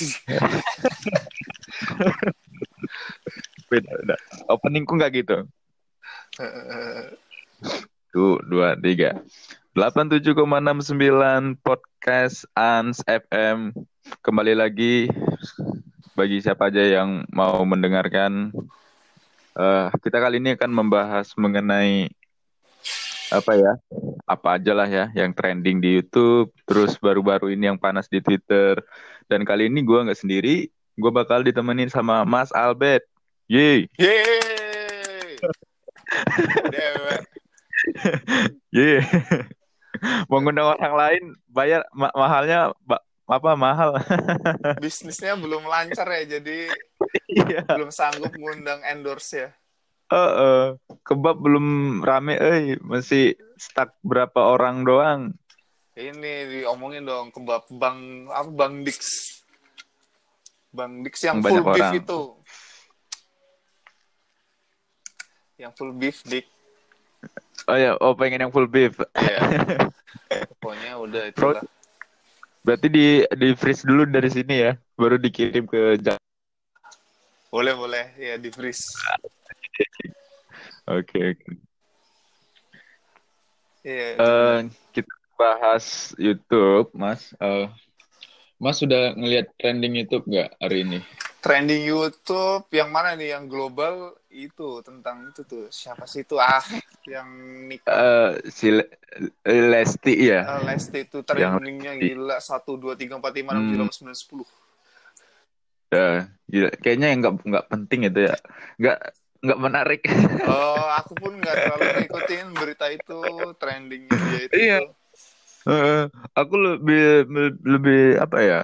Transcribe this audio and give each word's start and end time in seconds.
beda, 3.70 3.90
beda. 4.00 4.16
Openingku 4.48 4.96
nggak 4.96 5.12
gitu. 5.20 5.44
Tuh, 8.10 8.42
dua, 8.48 8.74
tiga. 8.80 9.20
87,69 9.76 11.60
podcast 11.62 12.48
Ans 12.56 13.04
FM. 13.06 13.70
Kembali 14.24 14.56
lagi 14.56 15.06
bagi 16.16 16.40
siapa 16.42 16.72
aja 16.72 16.82
yang 16.82 17.22
mau 17.30 17.62
mendengarkan. 17.68 18.50
Uh, 19.54 19.92
kita 20.00 20.18
kali 20.18 20.40
ini 20.40 20.56
akan 20.56 20.72
membahas 20.72 21.36
mengenai 21.36 22.08
apa 23.30 23.52
ya? 23.54 23.72
Apa 24.26 24.58
aja 24.58 24.72
lah 24.74 24.88
ya 24.90 25.10
yang 25.14 25.30
trending 25.34 25.78
di 25.78 25.98
YouTube, 25.98 26.50
terus 26.66 26.98
baru-baru 26.98 27.54
ini 27.54 27.70
yang 27.70 27.78
panas 27.78 28.10
di 28.10 28.18
Twitter. 28.18 28.78
Dan 29.30 29.46
kali 29.46 29.70
ini 29.70 29.82
gue 29.82 29.98
nggak 30.06 30.18
sendiri, 30.18 30.66
gue 30.70 31.10
bakal 31.14 31.46
ditemenin 31.46 31.90
sama 31.90 32.26
Mas 32.26 32.50
Albert. 32.50 33.06
Yeay. 33.50 33.90
Yeay. 33.98 35.38
Yeay. 38.76 39.02
Mengundang 40.30 40.78
orang 40.78 40.94
lain 40.94 41.22
bayar 41.50 41.82
ma 41.90 42.14
mahalnya 42.14 42.70
ba 42.86 43.02
apa 43.30 43.50
mahal. 43.54 43.90
Bisnisnya 44.82 45.38
belum 45.38 45.66
lancar 45.66 46.06
ya, 46.10 46.38
jadi 46.38 46.70
Iya. 47.30 47.62
belum 47.62 47.94
sanggup 47.94 48.34
ngundang 48.34 48.82
endorse 48.82 49.38
ya. 49.38 49.50
Eh, 50.10 50.32
eh. 50.42 50.64
kebab 51.06 51.38
belum 51.38 51.66
rame, 52.02 52.34
eh 52.34 52.74
masih 52.82 53.38
stuck 53.54 53.94
berapa 54.02 54.42
orang 54.42 54.82
doang. 54.82 55.20
Ini 55.94 56.50
diomongin 56.50 57.06
dong 57.06 57.30
kebab 57.30 57.70
Bang 57.70 58.26
apa 58.26 58.50
Bang 58.50 58.82
Dix. 58.82 58.98
Bang 60.74 61.06
Dix 61.06 61.14
yang 61.22 61.38
Banyak 61.38 61.62
full 61.62 61.62
beef 61.62 61.82
orang. 61.86 61.94
itu. 62.02 62.20
Yang 65.62 65.72
full 65.78 65.92
beef 65.94 66.16
Dik. 66.26 66.46
Oh 67.68 67.76
ya, 67.78 67.94
oh 68.02 68.16
pengen 68.18 68.48
yang 68.48 68.52
full 68.54 68.66
beef. 68.66 68.98
Ya. 69.14 69.38
Pokoknya 70.62 70.98
udah 70.98 71.22
itu. 71.30 71.38
Berarti 72.66 72.86
di 72.90 73.06
di 73.30 73.48
freeze 73.54 73.86
dulu 73.86 74.10
dari 74.10 74.26
sini 74.26 74.54
ya, 74.58 74.72
baru 74.98 75.22
dikirim 75.22 75.70
ke 75.70 76.02
Jakarta. 76.02 76.29
Boleh 77.50 77.74
boleh 77.74 78.06
ya 78.14 78.38
di 78.38 78.48
freeze. 78.54 78.94
Oke, 80.90 81.34
oke. 81.34 81.50
Iya. 83.86 84.18
Eh, 84.18 84.58
kita 84.90 85.14
bahas 85.38 86.10
YouTube, 86.18 86.90
Mas. 86.92 87.30
Eh, 87.38 87.70
Mas 88.58 88.76
sudah 88.82 89.14
ngelihat 89.14 89.54
trending 89.56 90.02
YouTube 90.02 90.26
nggak 90.26 90.50
hari 90.58 90.82
ini? 90.82 90.98
Trending 91.40 91.86
YouTube 91.88 92.66
yang 92.74 92.90
mana 92.92 93.14
nih 93.16 93.38
yang 93.38 93.46
global 93.48 94.12
itu 94.28 94.82
tentang 94.84 95.30
itu 95.32 95.46
tuh 95.48 95.64
siapa 95.72 96.04
sih 96.04 96.26
itu 96.26 96.36
ah 96.36 96.60
yang 97.08 97.26
nikah 97.70 97.88
Eh, 97.88 98.30
si 98.52 98.68
Le- 98.68 98.92
Lesti 99.46 100.28
ya. 100.28 100.44
uh, 100.44 100.60
Lesti 100.66 101.08
itu 101.08 101.24
Yang 101.24 101.30
trendingnya 101.56 101.92
gila 101.96 102.36
satu 102.42 102.76
dua 102.76 102.98
tiga 102.98 103.16
empat 103.16 103.32
lima 103.32 103.56
enam 103.56 103.64
tujuh 103.70 103.78
delapan 103.80 103.94
sembilan 103.96 104.18
sepuluh 104.18 104.48
Ya. 105.90 106.30
Kayaknya 106.80 107.06
yang 107.10 107.18
nggak 107.22 107.34
nggak 107.46 107.66
penting 107.66 108.00
itu 108.06 108.20
ya, 108.30 108.34
nggak 108.78 108.98
nggak 109.40 109.60
menarik. 109.60 110.02
Oh, 110.50 110.86
aku 110.98 111.14
pun 111.14 111.32
nggak 111.38 111.54
terlalu 111.54 111.86
ngikutin 112.02 112.46
berita 112.54 112.86
itu 112.90 113.20
trendingnya 113.58 114.18
dia 114.18 114.40
itu. 114.46 114.54
Iya. 114.54 114.78
Eh, 115.60 116.04
aku 116.34 116.54
lebih 116.56 117.28
lebih 117.62 118.02
apa 118.18 118.38
ya? 118.40 118.60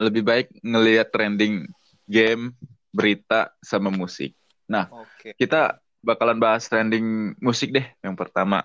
Lebih 0.00 0.22
baik 0.24 0.46
ngelihat 0.64 1.12
trending 1.12 1.68
game, 2.08 2.56
berita 2.90 3.52
sama 3.60 3.92
musik. 3.92 4.32
Nah, 4.66 4.88
Oke, 4.90 5.36
kita 5.36 5.78
bakalan 6.00 6.40
bahas 6.40 6.66
trending 6.66 7.36
musik 7.38 7.70
deh 7.70 7.84
yang 8.00 8.16
pertama. 8.16 8.64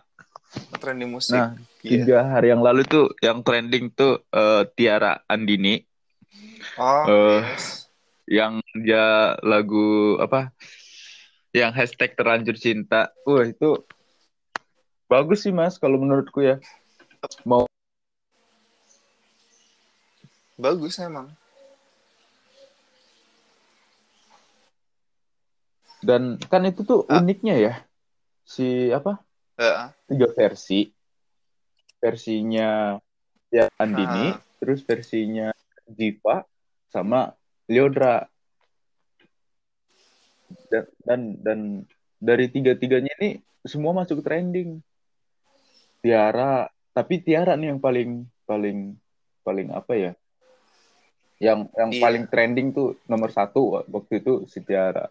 trending 0.79 1.11
musik. 1.11 1.35
Nah, 1.35 1.51
Iya. 1.83 2.01
tiga 2.01 2.19
hari 2.25 2.49
yang 2.49 2.63
lalu 2.63 2.87
tuh 2.87 3.11
yang 3.19 3.43
trending 3.43 3.91
tuh 3.91 4.23
eh, 4.31 4.63
Tiara 4.73 5.19
Andini 5.27 5.83
Oh, 6.75 7.03
eh, 7.07 7.39
yes. 7.55 7.87
yang 8.27 8.59
dia 8.75 9.37
lagu 9.39 10.19
apa? 10.19 10.51
Yang 11.55 11.71
hashtag 11.71 12.11
terlanjur 12.19 12.59
cinta. 12.59 13.15
Wah, 13.23 13.47
itu 13.47 13.79
bagus 15.07 15.47
sih 15.47 15.55
Mas 15.55 15.79
kalau 15.79 15.95
menurutku 15.95 16.43
ya. 16.43 16.59
Mau 17.47 17.63
Bagus 20.55 20.99
emang. 20.99 21.31
dan 26.05 26.37
kan 26.37 26.61
itu 26.69 26.85
tuh 26.85 27.01
Ah. 27.09 27.17
uniknya 27.17 27.57
ya. 27.57 27.73
Si 28.45 28.93
apa? 28.93 29.25
Heeh. 29.57 29.89
Tiga 30.05 30.29
versi. 30.37 30.93
Versinya 31.97 33.01
ya 33.49 33.65
Andini, 33.81 34.29
Ah. 34.29 34.37
terus 34.61 34.85
versinya 34.85 35.49
Ziva 35.89 36.45
sama 36.95 37.35
Leodra. 37.67 38.23
Dan 40.71 40.85
dan, 41.03 41.21
dan 41.43 41.59
dari 42.15 42.47
tiga-tiganya 42.47 43.11
ini 43.19 43.43
semua 43.67 43.91
masuk 43.91 44.23
trending. 44.23 44.79
Tiara, 45.99 46.69
tapi 46.93 47.19
Tiara 47.19 47.57
nih 47.59 47.75
yang 47.75 47.81
paling 47.81 48.23
paling 48.45 48.95
paling 49.43 49.67
apa 49.73 49.93
ya? 49.97 50.11
Yang 51.41 51.59
yang 51.75 51.91
Iya. 51.91 52.01
paling 52.05 52.23
trending 52.31 52.67
tuh 52.71 52.95
nomor 53.09 53.33
satu 53.33 53.83
waktu 53.83 54.23
itu 54.23 54.47
si 54.47 54.63
Tiara. 54.63 55.09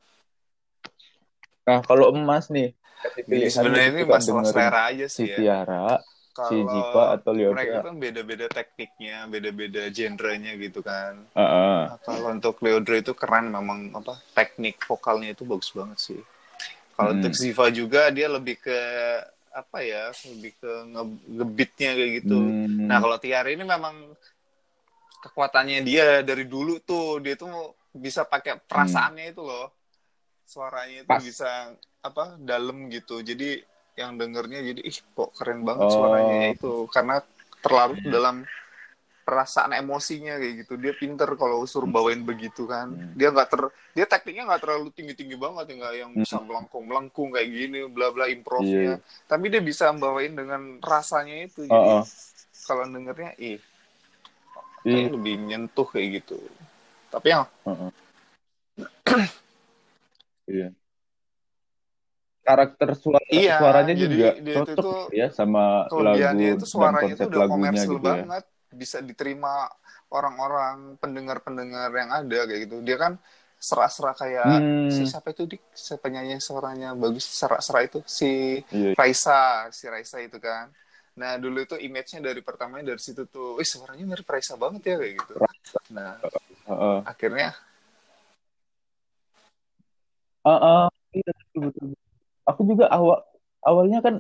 Nah 1.67 1.83
kalau 1.83 2.15
emas 2.15 2.49
nih, 2.49 2.73
pilihan 3.27 3.51
sebenarnya 3.53 3.91
ini 3.91 4.03
suka 4.07 4.17
masalah 4.17 4.45
selera 4.47 4.83
aja 4.89 5.07
si 5.11 5.15
sih 5.19 5.27
ya. 5.35 5.37
Tiara, 5.37 5.99
si 6.35 6.59
Kalau 6.59 6.67
Ziva 6.67 7.03
atau 7.15 7.31
mereka 7.31 7.55
Leodra. 7.55 7.87
kan 7.87 7.95
beda-beda 7.95 8.47
tekniknya, 8.51 9.17
beda-beda 9.31 9.83
genrenya 9.89 10.59
gitu 10.59 10.83
kan. 10.83 11.23
Heeh. 11.31 11.81
Nah, 11.87 11.99
kalau 12.03 12.35
untuk 12.35 12.59
Leodra 12.59 12.99
itu 12.99 13.15
keren 13.15 13.55
memang 13.55 13.95
apa 13.95 14.19
teknik 14.35 14.83
vokalnya 14.83 15.31
itu 15.31 15.47
bagus 15.47 15.71
banget 15.71 15.99
sih. 16.03 16.21
Kalau 16.99 17.15
Hmm. 17.15 17.23
untuk 17.23 17.35
Ziva 17.39 17.71
juga 17.71 18.11
dia 18.11 18.27
lebih 18.27 18.59
ke 18.59 18.79
apa 19.55 19.79
ya, 19.87 20.11
lebih 20.35 20.59
ke 20.59 20.71
nge- 20.91 21.23
ngebeatnya 21.31 21.91
kayak 21.95 22.11
gitu. 22.19 22.39
Hmm. 22.43 22.91
Nah 22.91 22.99
kalau 22.99 23.17
Tiara 23.23 23.49
ini 23.55 23.63
memang 23.63 23.95
kekuatannya 25.23 25.87
dia 25.87 26.21
dari 26.21 26.45
dulu 26.45 26.83
tuh 26.83 27.23
dia 27.23 27.39
tuh 27.39 27.51
bisa 27.95 28.27
pakai 28.27 28.59
perasaannya 28.59 29.31
itu 29.31 29.41
loh, 29.41 29.71
suaranya 30.43 31.07
itu 31.07 31.11
Pas. 31.11 31.23
bisa 31.23 31.51
apa 32.03 32.35
dalam 32.43 32.91
gitu. 32.91 33.23
Jadi 33.23 33.63
yang 33.95 34.19
dengernya 34.19 34.61
jadi 34.61 34.81
ih 34.83 34.99
kok 35.15 35.31
keren 35.39 35.63
banget 35.63 35.87
Oh. 35.87 35.95
suaranya 35.95 36.51
itu 36.51 36.73
karena 36.91 37.23
terlarut 37.63 38.03
dalam 38.03 38.43
perasaan 39.25 39.73
emosinya 39.73 40.37
kayak 40.37 40.55
gitu 40.69 40.77
dia 40.77 40.93
pinter 40.93 41.25
kalau 41.41 41.65
suruh 41.65 41.89
bawain 41.89 42.21
begitu 42.21 42.69
kan 42.69 42.93
Hmm. 42.93 43.17
dia 43.17 43.33
nggak 43.33 43.49
ter 43.49 43.61
dia 43.97 44.05
tekniknya 44.05 44.45
nggak 44.45 44.61
terlalu 44.61 44.93
tinggi 44.93 45.17
tinggi 45.17 45.33
banget 45.39 45.65
ya 45.73 45.75
nggak 45.81 45.95
yang 45.97 46.11
Hmm. 46.13 46.21
bisa 46.21 46.37
melengkung 46.45 46.85
melengkung 46.85 47.29
kayak 47.33 47.49
gini 47.49 47.89
bla 47.89 48.13
bla 48.13 48.29
improvnya 48.29 49.01
tapi 49.25 49.49
dia 49.49 49.65
bisa 49.65 49.89
bawain 49.97 50.37
dengan 50.37 50.77
rasanya 50.85 51.49
itu 51.49 51.65
jadi 51.65 51.73
Heeh. 51.73 52.05
kalau 52.69 52.85
dengernya 52.85 53.33
ih 53.41 53.57
kayaknya 54.85 55.11
lebih 55.17 55.35
nyentuh 55.41 55.89
kayak 55.89 56.21
gitu 56.21 56.37
tapi 57.09 57.33
yang 57.33 57.49
Heeh. 57.65 57.91
Iya. 60.45 60.69
Karakter 62.45 62.89
suara 62.93 63.25
Iya, 63.33 63.57
suaranya 63.59 63.95
jadi 63.97 64.15
juga 64.15 64.29
dia 64.45 64.55
itu 64.61 64.73
cocok 64.77 64.85
tuh 64.85 65.01
ya 65.17 65.27
sama 65.33 65.89
lagu 65.97 66.43
itu 66.61 66.65
dan 66.69 66.69
suaranya 66.73 67.13
itu 67.17 67.25
konsep 67.25 67.29
udah 67.33 67.41
lagunya 67.41 67.71
komersil 67.73 67.93
gitu 67.97 68.05
ya. 68.05 68.25
banget 68.29 68.45
bisa 68.75 68.99
diterima 69.01 69.53
orang-orang 70.13 70.77
pendengar-pendengar 71.03 71.91
yang 71.95 72.11
ada 72.13 72.39
kayak 72.49 72.61
gitu 72.69 72.77
dia 72.85 72.97
kan 73.01 73.13
serak-serak 73.59 74.17
kayak 74.21 74.45
Hmm. 74.61 74.91
si 74.93 75.03
siapa 75.09 75.33
itu 75.33 75.43
dik 75.49 75.63
si 75.73 75.95
penyanyi 75.97 76.37
suaranya 76.37 76.93
bagus 76.93 77.25
serak-serak 77.25 77.83
itu 77.89 77.99
si 78.05 78.61
Iya. 78.69 78.93
Raisa 78.99 79.73
si 79.73 79.85
Raisa 79.89 80.21
itu 80.21 80.37
kan 80.37 80.69
nah 81.17 81.39
dulu 81.39 81.63
itu 81.65 81.79
image-nya 81.79 82.21
dari 82.29 82.43
pertamanya 82.45 82.93
dari 82.93 83.01
situ 83.01 83.25
tuh 83.31 83.57
wih 83.57 83.65
suaranya 83.65 84.05
mirip 84.05 84.27
Raisa 84.29 84.55
banget 84.61 84.83
ya 84.91 84.97
kayak 85.01 85.15
gitu 85.23 85.35
nah 85.97 86.13
Heeh. 86.69 86.99
akhirnya 87.09 87.49
Heeh. 90.45 90.85
Iya, 91.15 91.31
betul, 91.39 91.63
betul. 91.71 92.04
Aku 92.45 92.61
juga 92.69 92.89
awal 92.93 93.25
awalnya 93.65 94.05
kan 94.05 94.15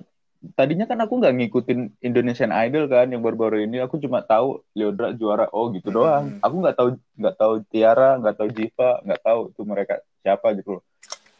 tadinya 0.53 0.85
kan 0.85 1.00
aku 1.00 1.17
nggak 1.21 1.35
ngikutin 1.41 2.05
Indonesian 2.05 2.53
Idol 2.53 2.85
kan 2.85 3.09
yang 3.09 3.25
baru-baru 3.25 3.65
ini 3.65 3.81
aku 3.81 3.97
cuma 3.97 4.21
tahu 4.21 4.61
Leodra 4.76 5.17
juara 5.17 5.49
oh 5.56 5.73
gitu 5.73 5.88
Hmm. 5.88 5.97
doang 5.97 6.25
aku 6.44 6.55
nggak 6.61 6.76
tahu 6.76 6.88
nggak 7.17 7.37
tahu 7.41 7.53
Tiara 7.73 8.11
nggak 8.21 8.37
tahu 8.37 8.49
Jiva 8.53 8.91
nggak 9.09 9.21
tahu 9.25 9.41
tuh 9.56 9.65
mereka 9.65 9.94
siapa 10.21 10.53
gitu 10.61 10.76
loh 10.81 10.82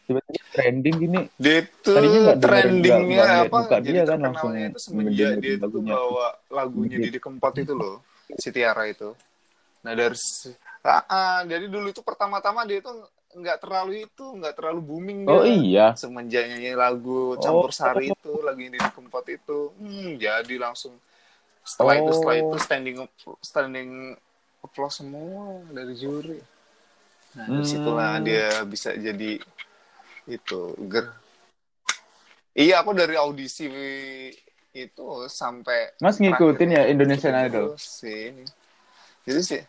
tiba-tiba 0.05 0.45
trending 0.53 0.95
gini 1.01 1.19
dia 1.37 1.65
tuh 1.81 1.97
Tadinya 1.97 2.19
nggak 2.21 2.37
dengerin, 2.41 2.61
trendingnya 2.65 3.17
nggak 3.17 3.29
liat 3.29 3.45
apa 3.45 3.57
muka 3.61 3.77
jadi 3.81 3.89
dia 3.93 4.03
kan, 4.05 4.19
langsung 4.21 4.51
itu 4.53 4.79
semenjak 4.81 5.31
dia 5.41 5.53
itu 5.57 5.65
lagunya. 5.65 5.93
bawa 5.93 6.27
lagunya. 6.49 6.97
Didi 7.01 7.19
Kempot 7.21 7.53
itu 7.57 7.73
loh 7.73 7.95
si 8.41 8.49
Tiara 8.49 8.83
itu 8.89 9.09
Nah 9.85 9.93
dari 9.93 10.17
ah, 10.81 11.03
ah, 11.05 11.39
jadi 11.45 11.65
dulu 11.69 11.93
itu 11.93 12.01
pertama-tama 12.01 12.65
dia 12.65 12.81
itu 12.81 12.89
nggak 13.35 13.57
terlalu 13.59 14.07
itu 14.07 14.25
nggak 14.31 14.55
terlalu 14.55 14.79
booming 14.79 15.19
Oh 15.27 15.43
dia. 15.43 15.51
iya. 15.53 15.87
semenjak 15.93 16.47
nyanyi 16.47 16.71
lagu 16.71 17.35
campur 17.37 17.69
sari 17.69 18.09
itu 18.09 18.33
lagi 18.39 18.71
di 18.71 18.79
kempot 18.79 19.27
itu 19.27 19.75
hmm, 19.75 20.15
jadi 20.15 20.55
langsung 20.55 20.95
setelah 21.61 21.99
itu 21.99 22.11
setelah 22.13 22.35
itu 22.39 22.55
Oh. 22.55 22.61
standing 22.61 22.97
up- 22.97 23.39
standing 23.43 24.15
applause 24.63 24.97
semua 24.97 25.59
dari 25.69 25.93
juri 25.93 26.39
nah 27.35 27.45
Hmm. 27.45 27.59
di 27.59 27.63
situlah 27.67 28.15
dia 28.17 28.63
bisa 28.63 28.95
jadi 28.95 29.35
itu 30.25 30.59
ger 30.87 31.11
iya 32.55 32.79
aku 32.79 32.95
dari 32.95 33.19
audisi 33.19 33.67
itu 34.71 35.07
sampai 35.27 35.99
Mas 35.99 36.15
ngikutin 36.17 36.69
ya 36.71 36.83
Indonesian 36.87 37.35
Idol. 37.35 37.75
sih 37.75 38.31
jadi 39.23 39.41
sih 39.43 39.61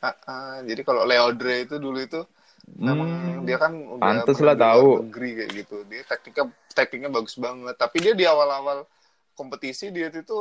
ah, 0.00 0.16
ah, 0.26 0.56
jadi 0.62 0.82
kalau 0.82 1.06
Leodre 1.06 1.62
itu 1.62 1.78
dulu 1.78 1.98
itu 1.98 2.22
memang 2.68 3.08
Hmm. 3.08 3.42
dia 3.42 3.56
kan 3.56 3.72
udah 3.74 4.00
pantes 4.00 4.38
lah 4.38 4.54
tahu. 4.54 5.02
negeri 5.02 5.30
kayak 5.36 5.50
gitu 5.56 5.76
dia 5.84 6.02
tekniknya 6.04 6.44
tekniknya 6.68 7.10
bagus 7.10 7.34
banget 7.34 7.74
tapi 7.74 7.96
dia 7.98 8.12
di 8.12 8.24
awal-awal 8.24 8.86
kompetisi 9.32 9.88
dia 9.88 10.08
itu 10.08 10.38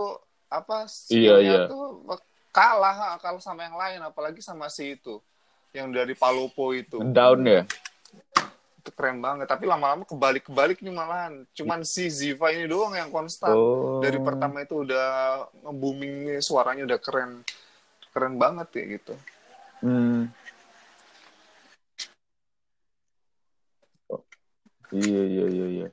apa 0.48 0.86
Iya, 1.08 1.36
iya. 1.40 1.60
tuh 1.66 2.04
kalah 2.50 3.18
kalah 3.18 3.40
sama 3.40 3.64
yang 3.64 3.74
lain 3.74 4.00
apalagi 4.02 4.40
sama 4.40 4.68
si 4.68 4.94
itu 4.94 5.18
yang 5.72 5.88
dari 5.90 6.12
Palopo 6.12 6.72
itu 6.72 7.00
Down 7.02 7.42
ya. 7.42 7.64
itu 8.78 8.90
keren 8.92 9.18
banget 9.18 9.46
tapi 9.46 9.64
lama-lama 9.64 10.04
kebalik-kebalik 10.04 10.78
nih 10.78 10.90
malahan 10.90 11.46
cuman 11.52 11.82
si 11.82 12.06
Ziva 12.08 12.50
ini 12.50 12.66
doang 12.66 12.92
yang 12.92 13.08
konstan 13.08 13.50
Oh. 13.50 13.98
dari 14.00 14.18
pertama 14.18 14.60
itu 14.60 14.82
udah 14.82 15.08
booming 15.64 16.14
suaranya 16.38 16.84
udah 16.84 16.98
keren 16.98 17.46
keren 18.12 18.36
banget 18.36 18.68
ya 18.72 18.84
gitu 18.92 19.14
Hmm. 19.80 20.30
Iya 24.92 25.22
iya 25.28 25.46
iya 25.48 25.66
iya. 25.68 25.88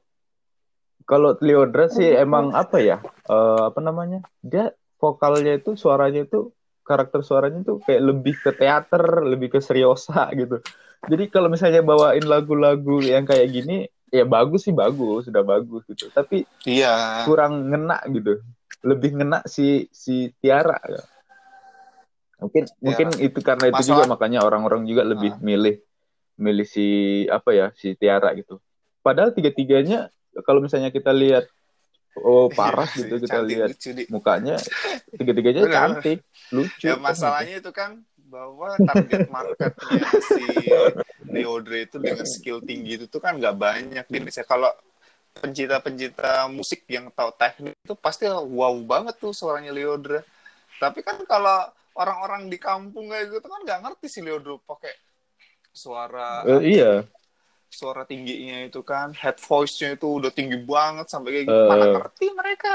Kalau 1.08 1.32
Leodra 1.40 1.88
sih 1.88 2.04
emang 2.04 2.52
apa 2.52 2.82
ya? 2.82 3.00
Eh, 3.24 3.62
apa 3.72 3.80
namanya? 3.80 4.20
Dia 4.44 4.74
vokalnya 5.00 5.56
itu 5.56 5.78
suaranya 5.78 6.26
itu 6.26 6.52
karakter 6.84 7.20
suaranya 7.24 7.64
tuh 7.64 7.80
kayak 7.84 8.02
lebih 8.02 8.34
ke 8.40 8.50
teater, 8.52 9.24
lebih 9.24 9.56
ke 9.56 9.60
seriosa 9.60 10.28
gitu. 10.36 10.60
Jadi 11.06 11.30
kalau 11.30 11.48
misalnya 11.48 11.80
bawain 11.80 12.26
lagu-lagu 12.26 13.00
yang 13.06 13.24
kayak 13.24 13.48
gini, 13.54 13.86
ya 14.10 14.24
bagus 14.26 14.66
sih 14.66 14.74
bagus, 14.74 15.28
sudah 15.30 15.44
bagus 15.46 15.84
gitu. 15.86 16.10
Tapi 16.12 16.44
iya 16.66 17.24
kurang 17.24 17.70
ngena 17.70 18.02
gitu. 18.10 18.42
Lebih 18.84 19.20
ngena 19.20 19.44
si 19.46 19.86
si 19.94 20.32
Tiara. 20.42 20.76
ya. 20.88 21.02
Mungkin 22.38 22.64
mungkin 22.78 23.08
itu 23.18 23.38
karena 23.42 23.64
itu 23.70 23.82
juga 23.90 24.06
makanya 24.06 24.46
orang-orang 24.46 24.86
juga 24.86 25.02
lebih 25.02 25.34
Ah. 25.34 25.40
milih 25.42 25.76
milih 26.38 26.66
si 26.66 26.86
apa 27.26 27.50
ya 27.50 27.66
si 27.74 27.98
Tiara 27.98 28.30
gitu. 28.38 28.62
Padahal 29.08 29.32
tiga-tiganya 29.32 30.12
kalau 30.44 30.60
misalnya 30.60 30.92
kita 30.92 31.16
lihat 31.16 31.48
oh 32.20 32.52
Iya 32.52 32.84
gitu 32.92 33.14
sih, 33.16 33.24
kita 33.24 33.40
cantik, 33.40 33.48
lihat 33.56 33.70
lucu, 33.72 33.90
mukanya 34.12 34.56
tiga-tiganya 35.18 35.62
cantik, 35.72 36.18
lucu. 36.52 36.84
Ya 36.92 37.00
masalahnya 37.00 37.56
itu 37.64 37.72
kan 37.72 38.04
bahwa 38.28 38.76
target 38.76 39.32
marketnya 39.32 40.04
si 40.36 40.44
Leodre 41.24 41.88
itu 41.88 41.96
dengan 41.96 42.28
skill 42.28 42.60
tinggi 42.60 43.00
itu 43.00 43.06
tuh 43.08 43.24
kan 43.24 43.40
nggak 43.40 43.56
banyak 43.56 44.04
di 44.04 44.14
Indonesia. 44.20 44.44
Kalau 44.44 44.68
pencinta-pencinta 45.40 46.44
musik 46.52 46.84
yang 46.92 47.08
tahu 47.08 47.32
teknik 47.40 47.80
itu 47.80 47.96
pasti 47.96 48.28
wow 48.28 48.76
banget 48.84 49.16
tuh 49.16 49.32
suaranya 49.32 49.72
Leodre. 49.72 50.20
Tapi 50.76 51.00
kan 51.00 51.24
kalau 51.24 51.64
orang-orang 51.96 52.52
di 52.52 52.60
kampung 52.60 53.08
kayak 53.08 53.32
gitu 53.32 53.48
kan 53.48 53.64
nggak 53.64 53.80
ngerti 53.88 54.06
si 54.12 54.20
Leodre 54.20 54.60
pakai 54.68 54.92
suara 55.72 56.44
Eh, 56.44 56.76
iya. 56.76 57.08
Suara 57.68 58.02
tingginya 58.08 58.64
itu 58.64 58.80
kan 58.80 59.12
head 59.12 59.36
voice-nya 59.38 59.94
itu 59.94 60.08
udah 60.08 60.32
tinggi 60.32 60.56
banget 60.64 61.06
sampai 61.12 61.30
kayak 61.36 61.46
gitu 61.46 61.60
Eh. 61.62 61.68
mana 61.68 61.84
ngerti 61.92 62.26
mereka. 62.32 62.74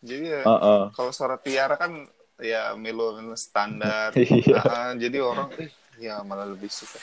Jadi 0.00 0.24
ya 0.32 0.42
Heeh. 0.48 0.82
kalau 0.96 1.10
suara 1.12 1.36
Tiara 1.36 1.76
kan 1.76 1.92
ya 2.40 2.72
melo 2.72 3.20
melo 3.20 3.36
standar 3.36 4.14
Iya. 4.20 4.60
Ah, 4.64 4.90
jadi 4.96 5.20
orang 5.20 5.52
eh, 5.60 5.68
ya 6.00 6.24
malah 6.24 6.48
lebih 6.48 6.72
suka 6.72 6.96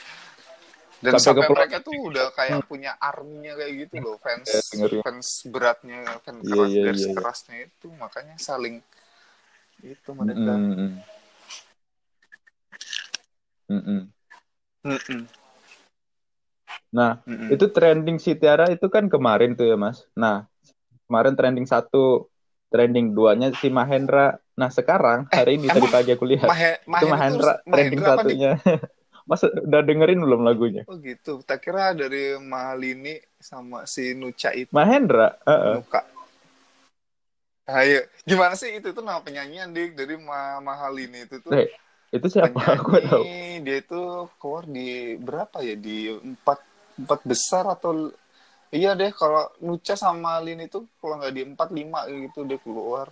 dan 0.98 1.14
Sampai 1.22 1.46
sampai, 1.46 1.54
mereka 1.54 1.78
tuh 1.86 1.94
udah 2.10 2.34
kayak 2.34 2.66
punya 2.66 2.98
arminya 2.98 3.54
kayak 3.54 3.86
gitu 3.86 4.02
loh 4.02 4.18
fans 4.26 4.50
Ya, 4.50 4.82
ngeri. 4.82 4.98
fans 5.06 5.28
beratnya 5.46 6.02
fans 6.26 6.42
Iya, 6.42 6.58
keras 6.58 6.72
iya, 6.74 6.82
garis 6.90 7.04
iya. 7.06 7.14
kerasnya 7.14 7.56
itu 7.70 7.88
makanya 8.02 8.36
saling 8.42 8.82
itu 9.86 10.10
mereka 10.18 10.42
Mm-mm. 10.58 10.92
Mm-mm. 13.70 14.02
Mm-mm. 14.90 15.22
Nah, 16.98 17.12
Mm-mm. 17.28 17.54
itu 17.54 17.66
trending 17.76 18.18
si 18.26 18.32
Tiara 18.40 18.66
itu 18.76 18.88
kan 18.96 19.06
kemarin 19.14 19.50
tuh 19.58 19.66
ya 19.72 19.76
Mas. 19.86 19.98
Nah, 20.22 20.36
kemarin 21.08 21.34
trending 21.40 21.68
satu, 21.74 21.98
trending 22.74 23.06
duanya 23.18 23.48
si 23.62 23.68
Mahendra. 23.78 24.20
Nah 24.60 24.70
sekarang 24.78 25.20
hari 25.38 25.52
ini 25.60 25.68
tadi 25.76 25.88
pagi 25.96 26.12
aku 26.16 26.26
lihat 26.34 26.54
Mahe, 26.54 26.72
itu 26.94 27.06
Mahendra 27.14 27.54
trending 27.72 28.02
Mahendra 28.02 28.06
apa 28.14 28.22
di- 28.28 28.38
satunya. 28.38 28.50
Mas 29.30 29.42
udah 29.44 29.82
dengerin 29.88 30.20
belum 30.26 30.42
lagunya? 30.48 30.84
oh 30.90 30.96
gitu 31.08 31.32
tak 31.48 31.60
kira 31.64 31.84
dari 32.02 32.22
Mahalini 32.52 33.14
sama 33.50 33.80
si 33.94 34.04
Nuca 34.20 34.50
itu 34.64 34.76
Mahendra, 34.76 35.28
heeh. 35.48 35.78
Nuka 35.78 36.00
Ayo, 37.80 38.00
gimana 38.30 38.54
sih 38.62 38.70
itu 38.80 38.88
tuh 38.96 39.04
nama 39.08 39.20
penyanyian 39.26 39.70
dik 39.76 39.92
dari 40.00 40.14
Ma 40.28 40.40
Mahalini 40.68 41.20
itu 41.28 41.38
tuh 41.48 41.58
Eh, 41.58 41.66
itu 42.16 42.28
siapa? 42.34 42.60
Aku 42.76 42.88
nggak 42.92 43.06
tahu. 43.10 43.24
penyanyi 43.24 43.64
dia 43.66 43.78
itu 43.84 44.02
keluar 44.40 44.64
di 44.76 45.16
berapa 45.28 45.58
ya 45.70 45.76
di 45.86 45.98
empat 46.30 46.60
empat 46.98 47.22
besar 47.24 47.64
atau 47.70 48.10
iya 48.70 48.94
deh 48.94 49.14
kalau 49.14 49.48
Nuca 49.62 49.94
sama 49.94 50.42
Lin 50.42 50.66
itu 50.66 50.84
kalau 50.98 51.22
nggak 51.22 51.34
di 51.34 51.42
empat 51.46 51.70
lima 51.72 52.04
gitu 52.10 52.44
dia 52.44 52.60
keluar 52.60 53.08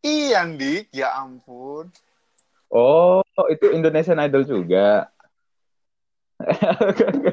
iya 0.00 0.46
dik 0.46 0.92
ya 0.92 1.18
ampun 1.18 1.88
Oh, 2.68 3.24
itu 3.48 3.72
Indonesian 3.72 4.20
Idol 4.20 4.44
juga. 4.44 5.08
Iya. 6.38 7.32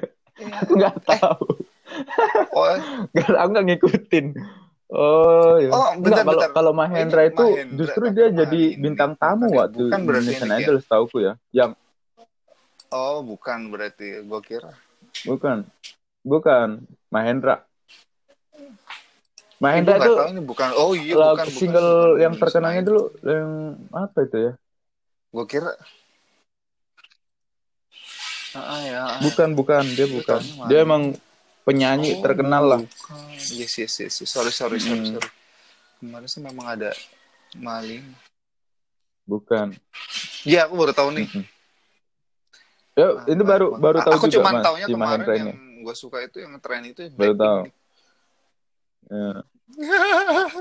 aku 0.64 0.72
nggak 0.80 0.96
tahu. 1.04 1.46
oh, 2.56 2.66
Nggak- 3.12 3.36
aku 3.36 3.50
nggak 3.52 3.66
ngikutin. 3.68 4.26
Oh, 4.88 5.60
ya. 5.60 5.76
Oh, 5.76 5.92
bentar, 6.00 6.08
Nggak, 6.08 6.24
kalau 6.24 6.40
bentar. 6.40 6.50
kalau 6.56 6.72
Mahendra 6.72 7.22
itu 7.28 7.44
Mahendra, 7.52 7.76
justru 7.76 8.04
dia 8.16 8.32
Mahendra 8.32 8.40
jadi 8.48 8.62
bintang 8.80 9.12
tamu 9.20 9.52
ya? 9.52 9.68
waktu 9.68 9.84
Bukan 9.92 10.00
Indonesian 10.08 10.48
ini, 10.48 10.64
Idol, 10.64 10.78
setauku 10.80 11.18
ya. 11.20 11.34
Yang 11.52 11.72
oh 12.96 13.20
bukan 13.28 13.68
berarti 13.68 14.24
gue 14.24 14.42
kira 14.42 14.72
bukan, 15.28 15.68
bukan 16.24 16.88
Mahendra. 17.12 17.68
Mahendra 19.60 19.96
itu 20.00 20.12
tahu 20.16 20.30
ini 20.36 20.42
bukan 20.44 20.70
oh 20.76 20.92
iya 20.96 21.14
lagu 21.16 21.36
bukan, 21.36 21.48
bukan, 21.48 21.60
single 21.60 21.90
bukan 21.92 22.22
yang 22.24 22.34
terkenalnya 22.40 22.84
dulu 22.84 23.04
yang 23.24 23.50
apa 23.92 24.20
itu 24.24 24.38
ya? 24.40 24.54
gue 25.36 25.46
kira 25.52 25.72
ah, 28.56 28.80
ya, 28.88 29.00
ah. 29.04 29.20
Bukan, 29.20 29.52
bukan, 29.52 29.84
dia 30.00 30.08
bukan. 30.08 30.40
Dia 30.72 30.88
emang 30.88 31.12
penyanyi 31.68 32.16
Oh, 32.16 32.24
terkenal 32.24 32.64
lah. 32.64 32.80
bukan. 32.80 33.36
Yes, 33.52 33.76
yes, 33.76 34.00
yes. 34.00 34.16
Sorry, 34.24 34.48
sorry, 34.56 34.80
sorry, 34.80 35.04
Hmm. 35.04 35.20
sorry. 35.20 35.30
Kemarin 36.00 36.28
sih 36.32 36.40
memang 36.40 36.64
ada 36.64 36.96
maling. 37.60 38.04
Bukan. 39.28 39.76
Ya, 40.48 40.72
aku 40.72 40.80
baru 40.80 40.96
tahu 40.96 41.12
nih. 41.20 41.28
Mm-mm. 41.28 41.55
Ya, 42.96 43.08
Ah, 43.12 43.28
itu 43.28 43.44
baik, 43.44 43.52
baru 43.52 43.68
baik. 43.70 43.82
baru 43.84 43.98
tahu 44.02 44.14
Aku 44.16 44.26
juga 44.26 44.40
cuma 44.40 44.64
taunya 44.64 44.86
si 44.88 44.94
kemarin 44.96 45.20
yang 45.28 45.50
gue 45.84 45.96
suka 45.96 46.18
itu 46.24 46.38
yang 46.40 46.54
tren 46.64 46.82
itu 46.88 47.00
ya 47.04 47.10
Baru 47.12 47.34
tahu. 47.36 47.60
Ya. 49.06 49.32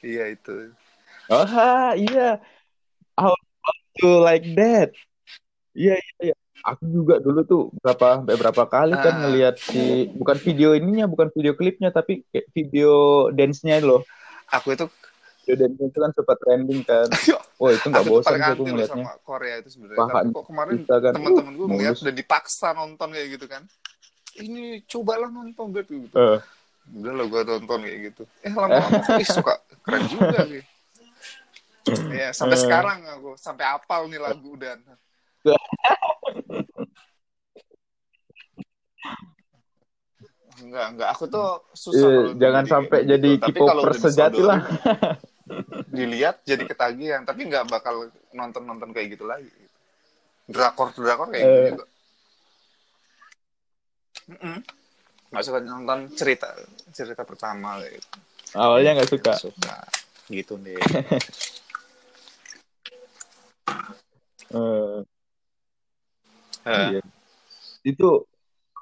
Iya 0.00 0.32
itu. 0.32 0.72
Oh, 1.28 1.44
iya. 1.92 2.40
How 3.12 3.34
to 4.00 4.24
like 4.24 4.46
that? 4.56 4.96
Iya, 5.76 6.00
iya, 6.00 6.32
iya. 6.32 6.34
Aku 6.64 6.88
juga 6.88 7.20
dulu 7.20 7.40
tuh 7.44 7.62
berapa 7.78 8.24
beberapa 8.24 8.64
kali 8.64 8.96
kan 8.96 9.14
Ah. 9.14 9.20
ngelihat 9.28 9.60
si 9.60 10.08
bukan 10.16 10.40
video 10.40 10.72
ininya, 10.72 11.04
bukan 11.04 11.28
video 11.30 11.52
klipnya, 11.52 11.92
tapi 11.92 12.24
kayak 12.32 12.48
video 12.50 12.92
dance-nya 13.30 13.78
loh. 13.80 14.02
Aku 14.48 14.72
itu 14.72 14.88
Dance 15.54 15.80
itu 15.80 15.98
kan 15.98 16.10
sempat 16.12 16.36
trending 16.42 16.80
kan. 16.82 17.06
Wah, 17.62 17.70
itu 17.72 17.86
nggak 17.88 18.04
tuh 18.04 18.10
bosan 18.12 18.36
sih 18.36 18.52
aku 18.52 18.62
ngeliatnya. 18.66 19.04
sama 19.06 19.12
Korea 19.22 19.54
itu 19.62 19.68
sebenarnya. 19.72 19.98
Tapi 20.04 20.28
kok 20.30 20.44
kemarin 20.46 20.74
kan, 20.84 21.12
teman-teman 21.14 21.52
gue 21.56 21.64
uh, 21.64 21.70
ngeliat 21.72 21.96
udah 21.98 22.14
dipaksa 22.14 22.68
nonton 22.74 23.08
kayak 23.14 23.28
gitu 23.38 23.46
kan. 23.48 23.62
Ini 24.38 24.86
cobalah 24.86 25.30
nonton 25.32 25.66
gitu. 25.74 25.94
Eh, 26.14 26.38
Udah 26.88 27.12
lah 27.12 27.26
gue 27.28 27.42
nonton 27.44 27.78
kayak 27.82 27.98
gitu. 28.12 28.22
Eh 28.40 28.52
lama-lama 28.52 29.00
ih, 29.22 29.28
suka 29.28 29.54
keren 29.82 30.02
juga 30.06 30.40
gitu. 30.44 30.66
Ya, 32.12 32.36
sampai 32.36 32.60
Eh. 32.60 32.62
sekarang 32.68 33.00
aku 33.08 33.32
sampai 33.40 33.64
apal 33.64 34.12
nih 34.12 34.20
lagu 34.20 34.52
dan 34.60 34.76
Enggak, 40.58 40.86
enggak. 40.94 41.08
Aku 41.14 41.24
tuh 41.30 41.62
susah 41.72 41.96
Iya, 41.96 42.08
kalau 42.10 42.34
jangan 42.36 42.62
jadi 42.64 42.72
sampai 42.74 42.98
jadi 43.06 43.30
gitu. 43.38 43.62
Kalau 43.62 43.82
K-popers 43.82 43.98
sejati 44.02 44.40
lah. 44.42 44.60
Dilihat 45.88 46.44
jadi 46.44 46.64
ketagihan 46.68 47.24
tapi 47.24 47.48
nggak 47.48 47.68
bakal 47.68 48.08
nonton 48.36 48.62
nonton 48.68 48.92
kayak 48.92 49.16
gitu 49.16 49.24
lagi 49.24 49.48
drakor 50.48 50.92
drakor 50.92 51.28
kayak 51.32 51.44
gitu 51.44 51.60
Eh. 51.60 51.68
juga 51.72 51.86
Mm-mm. 54.28 54.56
nggak 55.32 55.44
suka 55.44 55.58
nonton 55.64 55.98
cerita 56.12 56.52
cerita 56.92 57.24
pertama 57.24 57.80
kayak 57.80 58.00
gitu. 58.00 58.08
Awalnya 58.56 58.90
nggak 58.96 59.10
suka. 59.12 59.32
Suka 59.36 59.76
gitu 60.28 60.56
deh 60.60 60.76
Eh, 64.48 65.00
Eh, 66.64 66.86
iya. 66.92 67.00
Itu 67.84 68.24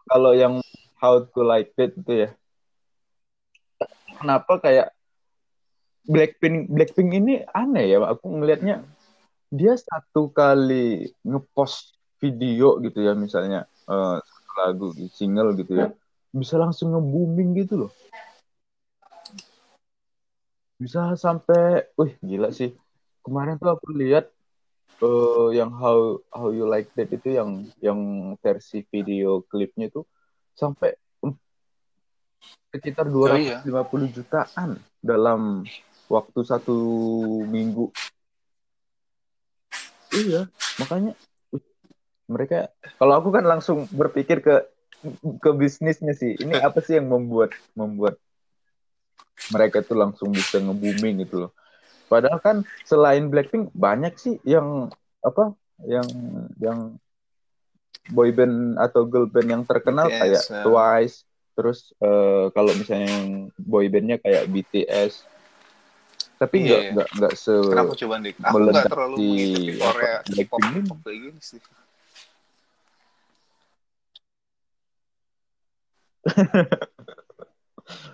kalau 0.06 0.30
yang 0.34 0.62
How 0.98 1.22
to 1.26 1.40
Like 1.42 1.74
It 1.74 1.98
itu 1.98 2.12
ya. 2.26 2.30
Kenapa 4.18 4.58
kayak 4.58 4.95
Blackpink 6.06 6.70
Blackpink 6.70 7.10
ini 7.18 7.42
aneh 7.50 7.90
ya, 7.90 8.02
aku 8.06 8.38
ngelihatnya 8.38 8.86
dia 9.50 9.74
satu 9.78 10.30
kali 10.30 11.10
ngepost 11.22 11.94
video 12.18 12.80
gitu 12.82 12.98
ya 13.04 13.12
misalnya 13.14 13.68
satu 13.86 14.50
lagu 14.56 14.86
single 15.12 15.54
gitu 15.58 15.72
ya. 15.76 15.88
Bisa 16.32 16.56
langsung 16.56 16.92
nge-booming 16.92 17.56
gitu 17.64 17.86
loh. 17.86 17.92
Bisa 20.76 21.16
sampai 21.16 21.88
wih 21.96 22.16
gila 22.20 22.52
sih. 22.52 22.76
Kemarin 23.24 23.56
tuh 23.56 23.72
aku 23.72 23.96
lihat 23.96 24.28
eh, 25.00 25.48
yang 25.56 25.72
how 25.72 26.20
how 26.32 26.52
you 26.52 26.68
like 26.68 26.88
that 26.96 27.08
itu 27.12 27.36
yang 27.36 27.64
yang 27.80 28.00
versi 28.40 28.84
video 28.88 29.40
klipnya 29.48 29.88
tuh 29.88 30.04
sampai 30.52 30.96
mm, 31.24 31.36
sekitar 32.76 33.08
Oh, 33.08 33.32
iya. 33.36 33.64
250 33.64 34.16
jutaan 34.16 34.80
dalam 35.00 35.64
waktu 36.06 36.40
satu 36.46 36.76
minggu. 37.46 37.90
Iya. 40.14 40.48
Makanya 40.80 41.12
mereka 42.26 42.70
kalau 42.98 43.14
aku 43.22 43.30
kan 43.30 43.44
langsung 43.46 43.86
berpikir 43.90 44.42
ke 44.42 44.66
ke 45.38 45.50
bisnisnya 45.54 46.14
sih. 46.16 46.34
Ini 46.38 46.58
apa 46.62 46.82
sih 46.82 46.98
yang 46.98 47.10
membuat 47.10 47.54
membuat 47.76 48.18
mereka 49.52 49.84
tuh 49.84 49.98
langsung 50.00 50.32
bisa 50.32 50.58
nge-booming 50.58 51.22
gitu 51.26 51.46
loh. 51.46 51.52
Padahal 52.06 52.38
kan 52.38 52.56
selain 52.86 53.28
Blackpink 53.28 53.74
banyak 53.74 54.14
sih 54.16 54.38
yang 54.46 54.90
apa 55.20 55.54
yang 55.84 56.06
yang 56.62 56.78
boyband 58.14 58.78
atau 58.78 59.02
girl 59.04 59.26
band 59.26 59.50
yang 59.50 59.62
terkenal 59.66 60.06
BTS, 60.06 60.20
kayak 60.22 60.42
ya. 60.46 60.62
Twice 60.62 61.16
terus 61.56 61.90
eh, 61.98 62.46
kalau 62.52 62.70
misalnya 62.76 63.08
yang 63.08 63.28
boybandnya 63.56 64.16
kayak 64.20 64.46
BTS 64.52 65.24
tapi 66.36 66.56
Iya, 66.60 66.64
nggak 66.68 66.80
iya. 66.80 66.90
nggak 66.92 67.08
nggak 67.16 67.32
se 67.36 67.52
kenapa 67.52 67.92
coba 67.96 68.14
nih. 68.20 68.32
Aku 68.36 68.56
nggak 68.60 68.84
terlalu 68.92 69.14
di 69.16 69.28
mengikuti 69.28 69.72
Korea 69.80 70.16
K-pop 70.24 70.98
kayak 71.04 71.18
gini 71.24 71.40
sih. 71.40 71.60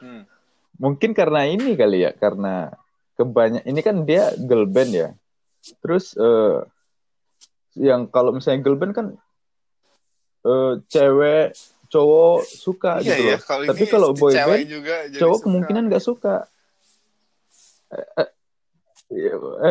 Hmm. 0.02 0.28
mungkin 0.76 1.16
karena 1.16 1.48
ini 1.48 1.72
kali 1.78 2.04
ya 2.04 2.12
karena 2.12 2.68
kebanyak 3.16 3.64
ini 3.64 3.80
kan 3.80 4.04
dia 4.04 4.30
girl 4.36 4.68
band 4.68 4.92
ya. 4.92 5.08
Terus 5.80 6.12
eh, 6.18 6.58
yang 7.80 8.10
kalau 8.10 8.36
misalnya 8.36 8.60
girl 8.60 8.76
band 8.76 8.92
kan 8.92 9.06
eh, 10.44 10.72
cewek 10.92 11.56
cowok 11.92 12.40
suka 12.44 12.92
iya 13.00 13.16
gitu 13.16 13.22
ya 13.24 13.36
loh. 13.36 13.40
Kalau 13.48 13.64
tapi 13.72 13.84
kalau 13.88 14.08
boy 14.12 14.32
band 14.36 14.68
juga 14.68 14.94
cowok 15.08 15.38
suka. 15.38 15.44
kemungkinan 15.48 15.84
nggak 15.88 16.04
suka 16.04 16.36
eh, 16.36 16.48
eh, 16.48 16.48
iya, 16.48 17.81
eh, 17.81 17.81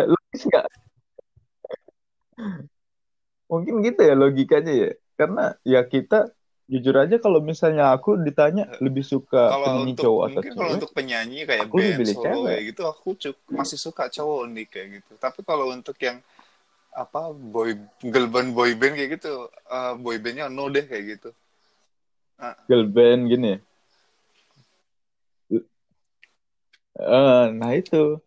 logis 0.08 0.42
nggak? 0.48 0.66
Mungkin 3.52 3.74
gitu 3.84 4.02
ya 4.06 4.16
logikanya 4.16 4.74
ya. 4.74 4.90
Karena 5.20 5.44
ya 5.68 5.82
kita 5.84 6.32
jujur 6.72 6.96
aja 6.96 7.20
kalau 7.20 7.44
misalnya 7.44 7.92
aku 7.92 8.16
ditanya 8.16 8.72
lebih 8.80 9.04
suka 9.04 9.52
kalau 9.60 9.68
penyanyi 9.68 9.92
untuk 9.92 10.04
cowok 10.08 10.24
atau 10.24 10.32
mungkin 10.40 10.54
kalau 10.56 10.72
untuk 10.72 10.92
penyanyi 10.96 11.40
kayak 11.44 11.62
Aku 11.68 11.76
band 11.84 12.08
solo 12.08 12.24
cewek. 12.24 12.48
kayak 12.48 12.64
gitu 12.72 12.82
aku 12.88 13.10
cuk- 13.20 13.44
masih 13.52 13.78
suka 13.78 14.04
cowok 14.08 14.42
nih 14.56 14.66
kayak 14.72 14.88
gitu. 15.02 15.12
Tapi 15.20 15.40
kalau 15.44 15.68
untuk 15.76 16.00
yang 16.00 16.24
apa 16.96 17.32
boy 17.32 17.76
girl 18.04 18.28
band 18.32 18.52
boy 18.56 18.72
band 18.76 18.96
kayak 18.96 19.20
gitu 19.20 19.52
eh, 19.52 19.94
boy 20.00 20.16
bandnya 20.24 20.48
no 20.48 20.72
deh 20.72 20.88
kayak 20.88 21.20
gitu. 21.20 21.30
Girl 22.72 22.88
band 22.88 23.28
gini 23.28 23.60
Eh, 27.02 27.46
nah 27.58 27.72
itu. 27.74 28.22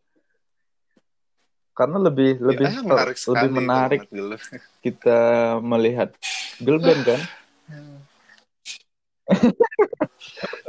Karena 1.74 1.98
lebih 1.98 2.38
lebih 2.38 2.66
ya, 2.70 2.82
menarik 2.86 3.16
sekali 3.18 3.34
lebih 3.34 3.50
menarik 3.50 4.00
ngeliat 4.06 4.14
girl. 4.14 4.30
kita 4.86 5.20
melihat 5.58 6.10
girl 6.62 6.78
band 6.78 7.02
kan? 7.02 7.20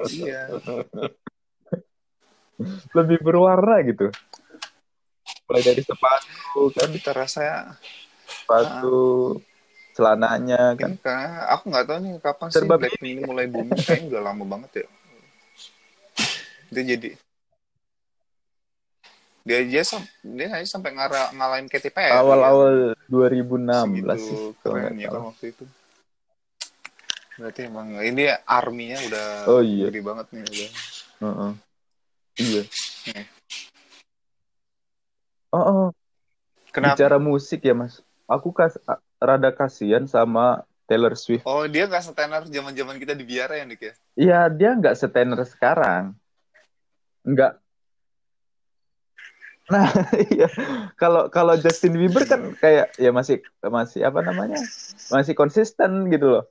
Iya. 0.09 0.41
Lebih 2.93 3.17
berwarna 3.21 3.85
gitu. 3.85 4.09
Mulai 5.45 5.61
dari 5.61 5.81
sepatu 5.85 6.61
kan? 6.73 6.89
Kita 6.89 7.11
rasa 7.13 7.77
sepatu 8.25 8.97
celananya 9.93 10.73
kan? 10.73 10.97
Karena 10.97 11.53
aku 11.53 11.63
nggak 11.69 11.85
tahu 11.85 11.97
nih 12.01 12.13
kapan 12.17 12.47
sih 12.49 12.55
Serba 12.57 12.81
Blackpink 12.81 13.13
ini 13.13 13.21
mulai 13.25 13.45
booming. 13.45 13.77
Kayaknya 13.77 14.05
udah 14.09 14.21
lama 14.25 14.43
banget 14.45 14.71
ya. 14.81 14.87
Dia 16.73 16.97
jadi 16.97 17.13
dia 19.45 19.61
aja 19.61 19.81
sam- 19.85 20.09
dia 20.25 20.49
aja 20.51 20.65
sampai 20.67 20.91
ngara 20.91 21.29
ngalahin 21.31 21.69
Katy 21.69 21.87
Perry 21.87 22.11
awal-awal 22.11 22.97
2016 23.05 23.61
Segitu 23.85 24.15
sih 24.17 24.37
kalau 24.57 24.73
keren 24.75 24.81
nggak 24.89 24.97
ya 24.97 25.05
kan 25.05 25.13
salah. 25.13 25.25
waktu 25.29 25.45
itu 25.47 25.63
berarti 27.35 27.61
emang 27.63 27.87
ini 28.01 28.23
arminya 28.43 28.97
udah 29.01 29.27
Oh, 29.45 29.61
iya. 29.61 29.85
gede 29.87 30.01
banget 30.01 30.25
nih 30.29 30.41
udah 30.43 30.69
Heeh. 31.15 31.51
iya 32.37 32.63
Hmm. 33.05 33.25
oh, 35.51 35.61
oh. 35.61 35.87
kenapa 36.67 36.97
bicara 36.97 37.17
musik 37.17 37.61
ya 37.61 37.71
mas 37.71 38.01
aku 38.25 38.49
kas 38.49 38.81
rada 39.15 39.49
kasihan 39.49 40.03
sama 40.05 40.65
Taylor 40.83 41.13
Swift 41.13 41.45
oh 41.45 41.65
dia 41.65 41.85
nggak 41.85 42.01
setenar 42.03 42.41
zaman 42.45 42.73
zaman 42.73 42.97
kita 42.97 43.13
di 43.13 43.21
biara 43.21 43.55
ya 43.55 43.65
Dik 43.65 43.77
ya 43.79 43.93
Iya, 44.15 44.39
dia 44.47 44.71
nggak 44.73 44.95
setenar 44.95 45.43
sekarang. 45.43 46.15
Nggak. 47.21 47.59
Nah, 49.65 49.89
iya. 50.33 50.47
Kalau 50.97 51.27
kalau 51.33 51.57
Justin 51.57 51.97
Bieber 51.97 52.25
kan 52.29 52.53
kayak 52.61 52.93
ya 53.01 53.09
masih 53.09 53.41
masih 53.65 54.05
apa 54.05 54.21
namanya? 54.21 54.61
Masih 55.09 55.33
konsisten 55.33 56.09
gitu 56.13 56.39
loh. 56.39 56.45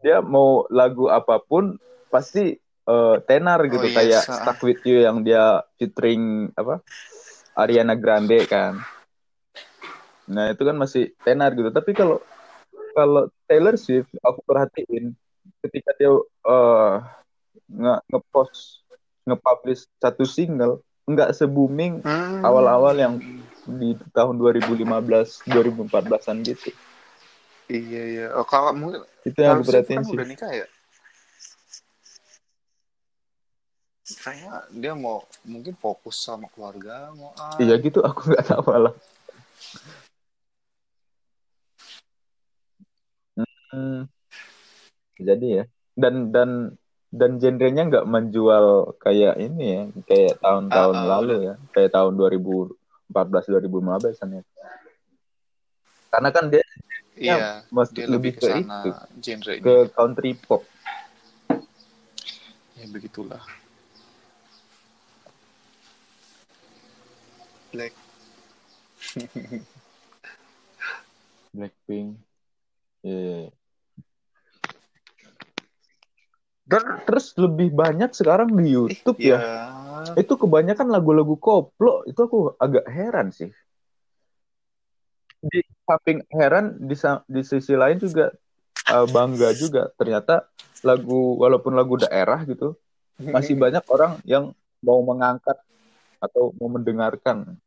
Dia 0.00 0.22
mau 0.24 0.64
lagu 0.70 1.10
apa 1.10 1.42
pun 1.42 1.76
pasti 2.08 2.56
eh, 2.86 3.16
tenar 3.26 3.66
gitu 3.66 3.86
Oh, 3.86 3.90
iya, 3.90 3.96
kayak 3.98 4.22
Stuck 4.30 4.58
With 4.62 4.82
You 4.86 5.02
yang 5.04 5.26
dia 5.26 5.66
featuring 5.76 6.54
apa? 6.54 6.80
Ariana 7.58 7.98
Grande 7.98 8.46
kan. 8.46 8.78
Nah, 10.30 10.54
itu 10.54 10.62
kan 10.62 10.78
masih 10.78 11.10
tenar 11.26 11.52
gitu. 11.58 11.74
Tapi 11.74 11.90
kalau 11.92 12.22
kalau 12.94 13.26
Taylor 13.50 13.74
Swift 13.74 14.10
aku 14.22 14.40
perhatiin 14.46 15.14
ketika 15.66 15.90
dia 15.98 16.14
eh, 16.46 16.94
nge 17.70 17.94
ngepost 18.10 18.86
nge-publish 19.28 19.84
satu 20.00 20.24
single 20.24 20.80
nggak 21.14 21.34
se-booming 21.36 22.00
Hmm. 22.02 22.42
awal-awal 22.46 22.94
yang 22.96 23.14
di 23.66 23.94
tahun 24.16 24.40
2015 24.40 25.42
2014an 25.46 26.36
gitu. 26.42 26.70
Iya 27.70 28.02
iya. 28.10 28.26
Oh 28.34 28.46
kalau 28.46 28.74
mungkin 28.74 29.06
itu 29.22 29.38
yang 29.38 29.62
aku 29.62 29.70
perhatiin 29.70 29.98
kan 30.00 30.04
sih. 30.08 30.16
udah 30.16 30.26
nikah 30.26 30.50
ya? 30.50 30.66
Kayaknya 34.10 34.50
dia 34.74 34.92
mau 34.98 35.22
mungkin 35.46 35.74
fokus 35.78 36.18
sama 36.18 36.50
keluarga 36.50 37.14
mau 37.14 37.30
ah, 37.38 37.62
iya 37.62 37.78
gitu 37.78 38.02
aku 38.02 38.26
nggak 38.34 38.46
tahu 38.50 38.62
malah. 38.66 38.94
Hmm, 43.70 44.10
jadi 45.14 45.46
ya. 45.62 45.64
Dan 45.94 46.34
dan 46.34 46.74
dan 47.10 47.42
genrenya 47.42 47.90
nggak 47.90 48.06
menjual 48.06 48.94
kayak 49.02 49.34
ini 49.42 49.66
ya 49.66 49.82
kayak 50.06 50.38
tahun-tahun 50.38 50.94
Ah, 50.94 51.02
ah, 51.02 51.08
lalu 51.18 51.34
ya. 51.50 51.54
Kayak 51.74 51.90
tahun 51.98 52.14
2014 52.14 53.44
2015 53.50 54.22
an 54.22 54.30
ya. 54.38 54.42
Karena 56.10 56.30
kan 56.30 56.44
dia 56.50 56.62
iya 57.18 57.66
mas- 57.74 57.90
dia 57.90 58.06
lebih 58.06 58.34
lebih 58.34 58.38
ke 58.38 58.46
itu 58.46 58.54
sana 58.70 58.78
genre 59.18 59.52
ke 59.58 59.74
country 59.90 60.32
pop. 60.38 60.62
Ya 62.78 62.86
begitulah. 62.86 63.42
Black. 67.74 67.94
Blackpink. 71.54 72.18
Iya. 73.02 73.50
Dan 76.70 77.02
terus 77.02 77.34
lebih 77.34 77.74
banyak 77.74 78.14
sekarang 78.14 78.54
di 78.54 78.78
YouTube 78.78 79.18
ya 79.18 79.30
ya. 79.30 79.38
Ah, 79.42 80.14
itu 80.14 80.32
kebanyakan 80.38 80.86
lagu-lagu 80.86 81.34
koplo 81.34 82.06
itu 82.06 82.20
aku 82.22 82.54
agak 82.62 82.86
heran 82.86 83.34
sih. 83.34 83.50
Di 85.42 85.66
samping 85.82 86.22
heran 86.30 86.78
di 86.78 86.94
di 87.26 87.42
sisi 87.42 87.74
lain 87.74 87.98
juga 87.98 88.30
eh, 88.86 89.06
bangga 89.10 89.50
juga. 89.58 89.90
Ternyata 89.98 90.46
lagu 90.86 91.36
walaupun 91.42 91.74
lagu 91.74 91.98
daerah 91.98 92.46
gitu 92.46 92.78
masih 93.20 93.58
banyak 93.58 93.84
orang 93.90 94.22
yang 94.24 94.54
mau 94.80 95.02
mengangkat 95.02 95.58
atau 96.22 96.54
mau 96.56 96.70
mendengarkan. 96.70 97.58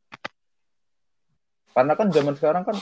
Karena 1.75 1.93
kan 1.99 2.07
zaman 2.07 2.33
sekarang 2.39 2.63
kan 2.63 2.77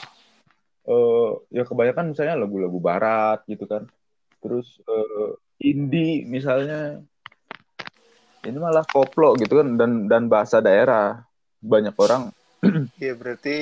eh, 0.85 1.31
ya 1.49 1.63
kebanyakan 1.65 2.13
misalnya 2.13 2.37
lagu-lagu 2.37 2.77
barat 2.77 3.41
gitu 3.49 3.65
kan. 3.65 3.89
Terus 4.39 4.79
eh, 4.85 5.40
indie 5.61 6.25
misalnya 6.25 6.99
ini 8.41 8.57
malah 8.57 8.81
koplo 8.89 9.37
gitu 9.37 9.61
kan 9.61 9.77
dan 9.77 9.91
dan 10.09 10.23
bahasa 10.25 10.57
daerah 10.59 11.21
banyak 11.61 11.93
orang 11.93 12.33
Iya 13.01 13.13
berarti 13.17 13.57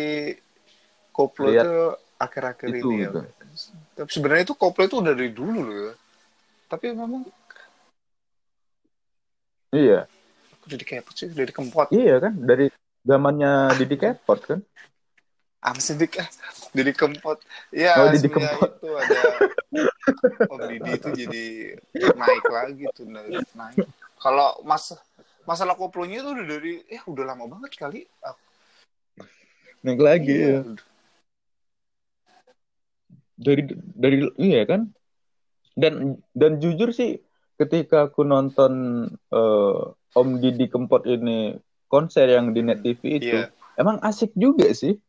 koplo 1.11 1.51
Lihat 1.51 1.63
itu 1.67 1.73
akhir-akhir 2.19 2.67
itu 2.75 2.87
ini 2.87 2.95
ya. 3.03 3.09
gitu. 3.11 3.19
Tapi 3.95 4.09
sebenarnya 4.11 4.43
itu 4.47 4.55
koplo 4.55 4.81
itu 4.87 4.95
udah 4.99 5.13
dari 5.15 5.31
dulu 5.31 5.59
loh 5.67 5.75
ya. 5.75 5.93
Tapi 6.71 6.85
memang 6.95 7.23
iya 9.75 10.07
aku 10.55 10.65
jadi 10.71 10.83
kepot 10.87 11.15
sih, 11.15 11.27
dari 11.31 11.51
kempot. 11.55 11.87
iya 11.91 12.15
kan 12.23 12.33
dari 12.39 12.67
zamannya 13.03 13.79
Didi 13.79 13.95
Kempot 13.95 14.39
kan 14.43 14.59
Apa 15.59 15.79
sih 15.83 15.99
Dik? 15.99 16.15
Ah, 16.23 16.29
Didi 16.75 16.91
Kempot. 16.95 17.39
Ya, 17.75 17.99
Oh, 17.99 18.07
Didi 18.07 18.31
Kempot. 18.31 18.69
itu 18.79 18.89
ada 18.95 19.19
Om 20.51 20.59
Didi 20.69 20.91
itu 20.95 21.09
jadi 21.25 21.45
naik 22.15 22.45
lagi 22.49 22.83
tuh 22.95 23.05
naik. 23.07 23.45
naik. 23.53 23.87
Kalau 24.19 24.59
mas 24.67 24.93
masalah 25.47 25.73
koplonya 25.73 26.21
itu 26.21 26.29
udah 26.35 26.45
dari 26.45 26.73
ya 26.89 27.01
udah 27.07 27.23
lama 27.25 27.45
banget 27.47 27.71
kali. 27.77 28.01
Naik 29.81 29.99
lagi 29.99 30.35
iya. 30.35 30.61
ya. 30.61 30.75
dari 33.39 33.63
dari 33.95 34.27
iya 34.35 34.67
kan 34.67 34.91
dan 35.79 36.19
dan 36.35 36.59
jujur 36.59 36.91
sih 36.91 37.23
ketika 37.55 38.11
aku 38.11 38.27
nonton 38.27 39.07
eh, 39.31 39.81
Om 40.15 40.29
Didi 40.43 40.67
Kempot 40.67 41.07
ini 41.07 41.55
konser 41.87 42.27
yang 42.27 42.51
di 42.51 42.59
Net 42.59 42.83
TV 42.83 43.01
itu 43.19 43.37
Iya. 43.39 43.47
emang 43.79 44.03
asik 44.03 44.35
juga 44.35 44.67
sih 44.75 44.99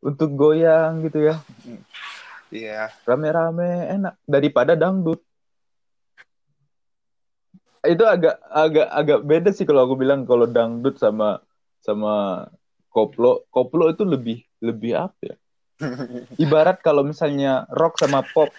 untuk 0.00 0.32
goyang 0.32 1.04
gitu 1.04 1.28
ya 1.28 1.36
Iya. 2.48 2.88
rame-rame 3.04 3.68
enak. 3.92 4.14
Daripada 4.24 4.72
dangdut. 4.72 5.20
Itu 7.80 8.04
agak 8.04 8.42
agak 8.44 8.88
agak 8.90 9.18
beda 9.22 9.50
sih 9.52 9.62
kalau 9.62 9.86
aku 9.86 9.94
bilang 9.94 10.26
kalau 10.26 10.44
dangdut 10.44 10.98
sama 10.98 11.38
sama 11.78 12.44
koplo. 12.88 13.46
Koplo 13.48 13.86
itu 13.88 14.02
lebih 14.02 14.42
lebih 14.58 14.98
apa 14.98 15.20
ya? 15.22 15.36
Ibarat 16.44 16.82
kalau 16.82 17.06
misalnya 17.06 17.64
rock 17.70 18.02
sama 18.02 18.26
pop 18.26 18.50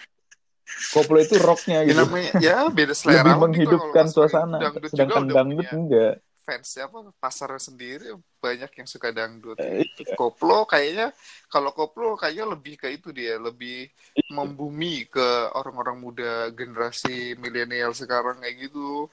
koplo 0.94 1.18
itu 1.18 1.36
rocknya 1.36 1.82
Ya 1.84 1.92
gitu. 1.92 2.00
namanya 2.00 2.30
ya 2.40 2.56
beda 2.70 2.94
selera. 2.98 3.20
lebih 3.20 3.34
gitu 3.34 3.40
menghidupkan 3.42 4.06
suasana. 4.08 4.58
dangdut 4.62 4.88
sedangkan 4.88 5.24
dangdut 5.28 5.66
punya. 5.66 5.76
enggak 5.76 6.14
fans 6.50 6.66
siapa 6.66 6.98
pasar 7.22 7.54
sendiri 7.62 8.10
banyak 8.42 8.74
yang 8.74 8.88
suka 8.90 9.14
dangdut. 9.14 9.54
Eh, 9.62 9.86
Koplo 10.18 10.66
kayaknya 10.66 11.14
kalau 11.46 11.70
koplo 11.70 12.18
kayaknya 12.18 12.50
lebih 12.50 12.74
ke 12.74 12.90
itu 12.90 13.14
dia 13.14 13.38
lebih 13.38 13.86
membumi 14.26 15.06
ke 15.06 15.28
orang-orang 15.54 16.02
muda 16.02 16.50
generasi 16.50 17.38
milenial 17.38 17.94
sekarang 17.94 18.42
kayak 18.42 18.66
gitu. 18.66 19.06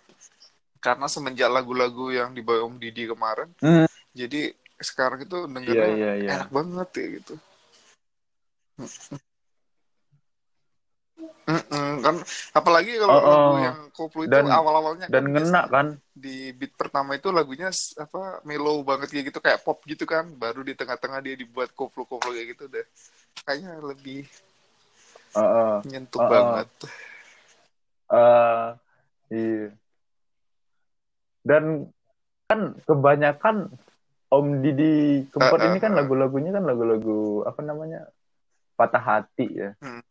Karena 0.82 1.06
semenjak 1.06 1.54
lagu-lagu 1.54 2.10
yang 2.10 2.34
dibawa 2.34 2.66
Om 2.66 2.82
Didi 2.82 3.06
kemarin, 3.06 3.50
Hmm. 3.62 3.86
jadi 4.14 4.54
sekarang 4.78 5.26
itu 5.26 5.38
iya 5.46 5.50
dengarnya 5.50 5.90
iya 5.94 6.12
iya 6.18 6.30
enak 6.38 6.50
banget 6.54 6.90
ya 6.98 7.06
gitu. 7.22 7.34
Kan 12.08 12.16
apalagi 12.56 12.96
kalau 12.96 13.14
Oh, 13.14 13.22
lagu 13.22 13.54
oh. 13.54 13.60
yang 13.60 13.78
koplo 13.92 14.24
itu 14.24 14.32
Dan- 14.32 14.48
awal-awalnya 14.48 15.12
dan 15.12 15.24
kan 15.28 15.32
ngena 15.36 15.62
kan 15.68 15.88
di 16.16 16.50
beat 16.56 16.74
pertama 16.74 17.14
itu 17.14 17.30
lagunya 17.30 17.68
apa 18.00 18.42
mellow 18.42 18.82
banget 18.82 19.12
kayak 19.12 19.26
gitu 19.30 19.40
kayak 19.44 19.62
pop 19.62 19.84
gitu 19.84 20.08
kan 20.08 20.26
baru 20.34 20.64
di 20.64 20.74
tengah-tengah 20.74 21.20
dia 21.22 21.36
dibuat 21.36 21.70
koplo-koplo 21.76 22.32
kayak 22.32 22.58
gitu 22.58 22.66
deh 22.66 22.86
kayaknya 23.44 23.78
lebih 23.84 24.24
Heeh. 25.36 25.76
nyentuh 25.86 26.18
Oh, 26.18 26.26
oh. 26.26 26.32
banget 26.32 26.68
Eh, 28.08 28.68
iya 29.36 29.68
dan 31.44 31.92
kan 32.48 32.76
kebanyakan 32.84 33.68
Om 34.28 34.48
Didi 34.60 35.24
Kempot 35.32 35.60
Eh, 35.60 35.64
eh, 35.64 35.68
ini 35.72 35.78
kan 35.80 35.92
eh. 35.96 36.04
lagu-lagunya 36.04 36.52
kan 36.52 36.64
lagu-lagu 36.64 37.44
apa 37.44 37.62
namanya 37.64 38.08
patah 38.76 39.00
hati 39.00 39.48
ya 39.48 39.72
Hmm. 39.80 40.04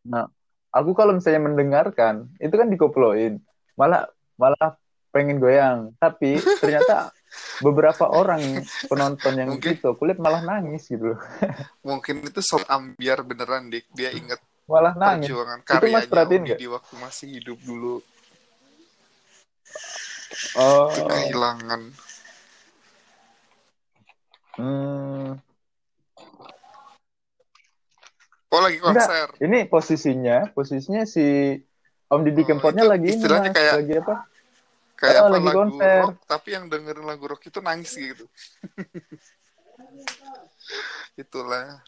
Nah, 0.00 0.26
aku 0.70 0.90
kalau 0.92 1.12
misalnya 1.12 1.42
mendengarkan, 1.42 2.30
itu 2.38 2.54
kan 2.54 2.66
dikoploin. 2.66 3.38
Malah 3.74 4.06
malah 4.34 4.78
pengen 5.10 5.38
goyang. 5.38 5.92
Tapi 5.98 6.38
ternyata 6.58 7.10
beberapa 7.66 8.06
orang 8.06 8.42
penonton 8.86 9.34
yang 9.38 9.48
Mungkin- 9.54 9.78
gitu, 9.78 9.94
kulit 9.94 10.18
malah 10.18 10.42
nangis 10.42 10.86
gitu. 10.86 11.14
mungkin 11.86 12.22
itu 12.22 12.40
sob 12.40 12.62
ambiar 12.66 13.22
beneran 13.22 13.68
dik 13.68 13.86
dia 13.92 14.10
inget 14.10 14.38
Malah 14.66 14.94
nangis. 14.94 15.26
perjuangan 15.26 15.58
Itu 15.58 15.66
Mas 15.66 15.74
karyanya 15.74 16.06
perhatiin? 16.06 16.42
Didi 16.46 16.66
waktu 16.66 16.94
masih 16.98 17.26
hidup 17.34 17.58
dulu 17.62 18.02
Oh, 20.54 20.90
kehilangan 20.90 21.80
hmm. 24.56 25.30
Oh 28.50 28.60
lagi 28.60 28.78
Enggak. 28.78 29.06
konser 29.06 29.28
Ini 29.40 29.58
posisinya, 29.66 30.36
posisinya 30.50 31.02
si 31.06 31.56
Om 32.10 32.20
Didi 32.26 32.42
Oh, 32.42 32.46
lagi 32.90 33.06
ini 33.06 33.14
istilahnya 33.16 33.50
mas, 33.50 33.56
kayak- 33.56 33.74
lagi 33.78 33.94
apa? 33.96 34.14
kayak 35.00 35.16
Oh, 35.16 35.22
apa 35.22 35.32
lagi 35.32 35.46
lagu 35.46 35.58
konser. 35.64 36.00
rock 36.04 36.16
tapi 36.28 36.48
yang 36.52 36.64
dengerin 36.68 37.06
lagu 37.06 37.24
rock 37.24 37.42
itu 37.46 37.58
nangis 37.62 37.92
gitu 37.94 38.24
itulah 41.16 41.80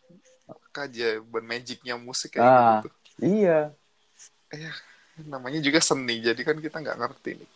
keajaiban 0.72 1.44
magicnya 1.44 1.94
musik 2.01 2.37
kayak 2.37 2.48
Ah. 2.48 2.81
gitu 2.81 2.88
Iya. 3.20 3.59
namanya 5.29 5.61
juga 5.61 5.79
seni 5.79 6.18
jadi 6.18 6.40
kan 6.40 6.57
kita 6.57 6.81
nggak 6.81 6.98
ngerti 6.98 7.31
nih 7.37 7.51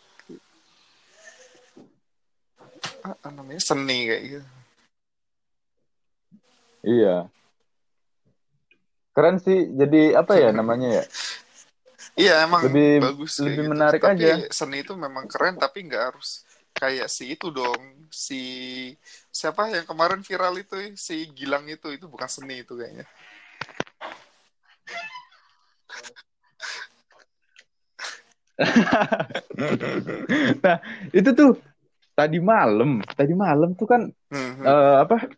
ah, 3.01 3.17
ah, 3.17 3.31
namanya 3.33 3.57
seni 3.57 4.05
kayak 4.05 4.23
gitu 4.29 4.47
Iya. 6.85 7.27
Keren 9.17 9.41
sih. 9.41 9.73
Jadi 9.73 10.13
apa 10.13 10.37
ya 10.37 10.53
namanya 10.59 11.01
ya? 11.01 11.03
iya 12.13 12.45
emang 12.45 12.69
Lebih- 12.69 13.01
bagus 13.01 13.41
lebih 13.41 13.65
gitu. 13.65 13.71
menarik 13.73 14.01
tapi 14.05 14.21
aja. 14.29 14.45
seni 14.53 14.85
itu 14.85 14.93
memang 14.93 15.25
keren 15.25 15.57
tapi 15.57 15.89
nggak 15.89 16.03
harus 16.13 16.45
kayak 16.77 17.09
si 17.09 17.33
itu 17.33 17.49
dong 17.49 17.81
si 18.13 18.41
siapa 19.33 19.73
yang 19.73 19.85
kemarin 19.85 20.21
viral 20.21 20.61
itu 20.61 20.77
si 20.93 21.25
Gilang 21.33 21.65
itu 21.65 21.89
itu 21.93 22.05
bukan 22.05 22.29
seni 22.29 22.61
itu 22.61 22.77
kayaknya 22.77 23.05
nah, 30.65 30.77
itu 31.13 31.29
tuh 31.33 31.51
tadi 32.17 32.41
malam, 32.41 33.05
tadi 33.13 33.33
malam 33.37 33.77
tuh 33.77 33.85
kan 33.85 34.01
Hmm, 34.33 34.51
hmm. 34.57 34.65
eh, 34.65 34.95
apa? 35.05 35.29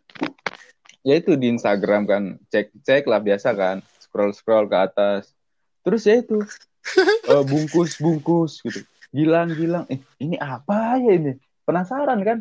Ya 1.00 1.16
itu 1.16 1.32
di 1.32 1.48
Instagram 1.48 2.04
kan, 2.04 2.22
cek-cek 2.52 3.08
lah 3.08 3.24
biasa 3.24 3.56
kan, 3.56 3.80
scroll-scroll 4.04 4.68
ke 4.68 4.76
atas. 4.76 5.32
Terus 5.80 6.04
ya 6.04 6.20
itu 6.20 6.44
eh, 7.32 7.44
bungkus-bungkus 7.44 8.60
gitu. 8.60 8.84
Gilang-gilang, 9.10 9.88
eh 9.88 10.00
ini 10.20 10.36
apa 10.36 11.00
ya 11.00 11.16
ini? 11.16 11.40
Penasaran 11.64 12.20
kan? 12.20 12.38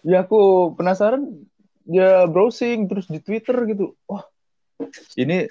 Ya 0.00 0.24
aku 0.24 0.72
penasaran, 0.78 1.28
ya 1.84 2.24
browsing 2.24 2.88
terus 2.88 3.04
di 3.06 3.20
Twitter 3.20 3.54
gitu. 3.68 3.92
Wah, 4.08 4.24
ini 5.18 5.44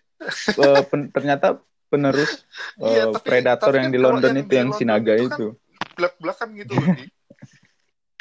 eh, 0.57 0.81
pen- 0.89 1.11
ternyata 1.13 1.61
penerus 1.87 2.43
Iya, 2.81 3.07
eh, 3.07 3.13
tapi- 3.13 3.25
predator 3.29 3.69
tapi 3.71 3.77
yang 3.77 3.87
kan 3.87 3.93
di 3.93 3.99
London 4.01 4.31
yang 4.33 4.41
itu 4.41 4.49
di 4.49 4.57
yang 4.57 4.69
London 4.73 4.79
Sinaga 4.81 5.13
itu 5.13 5.27
kan 5.29 5.37
itu. 5.37 5.47
belak-belakan 5.95 6.49
gitu. 6.57 6.73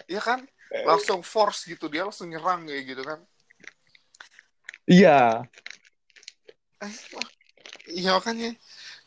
Iya 0.07 0.23
kan 0.23 0.41
langsung 0.87 1.25
force 1.27 1.67
gitu 1.67 1.91
dia 1.91 2.07
langsung 2.07 2.31
nyerang 2.31 2.63
kayak 2.69 2.85
gitu 2.87 3.03
kan 3.03 3.19
Iya, 4.87 5.43
iya 7.91 8.11
makanya 8.19 8.55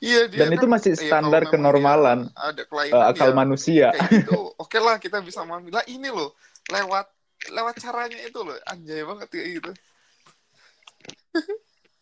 iya 0.03 0.27
dia 0.27 0.39
dan 0.43 0.55
itu 0.55 0.65
kan, 0.67 0.73
masih 0.75 0.93
iya, 0.95 1.01
standar 1.07 1.41
memang 1.47 1.51
kenormalan 1.55 2.19
ada 2.35 2.63
eh, 2.67 3.03
akal 3.11 3.31
manusia. 3.35 3.91
kayak 3.95 4.09
gitu 4.11 4.37
oke 4.63 4.77
lah 4.79 4.95
kita 4.99 5.23
bisa 5.23 5.43
memahami 5.43 5.71
lah 5.71 5.83
ini 5.87 6.07
loh 6.11 6.35
lewat 6.71 7.07
lewat 7.51 7.75
caranya 7.79 8.19
itu 8.19 8.39
loh 8.43 8.55
anjay 8.67 9.03
banget 9.03 9.27
kayak 9.31 9.47
gitu 9.61 9.71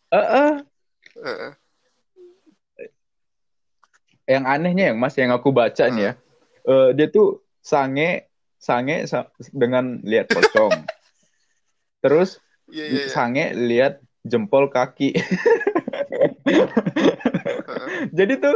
Eh, 0.08 0.16
eh. 0.24 0.54
Eh, 1.20 1.54
Yang 4.28 4.46
anehnya 4.48 4.84
yang 4.92 4.98
Mas 5.00 5.16
yang 5.20 5.36
aku 5.36 5.52
baca 5.52 5.84
nih 5.92 6.12
ya, 6.12 6.13
Hmm. 6.16 6.72
eh, 6.72 6.90
dia 6.96 7.08
tuh 7.12 7.44
sange 7.60 8.28
sange 8.56 9.04
sa- 9.08 9.32
dengan 9.52 10.00
lihat 10.04 10.32
pocong. 10.32 10.72
Terus 12.04 12.40
Iya, 12.68 12.84
iya, 12.84 13.00
iya. 13.04 13.10
sange 13.10 13.46
lihat 13.56 13.94
jempol 14.24 14.68
kaki. 14.68 15.16
jadi 18.18 18.34
tuh 18.40 18.56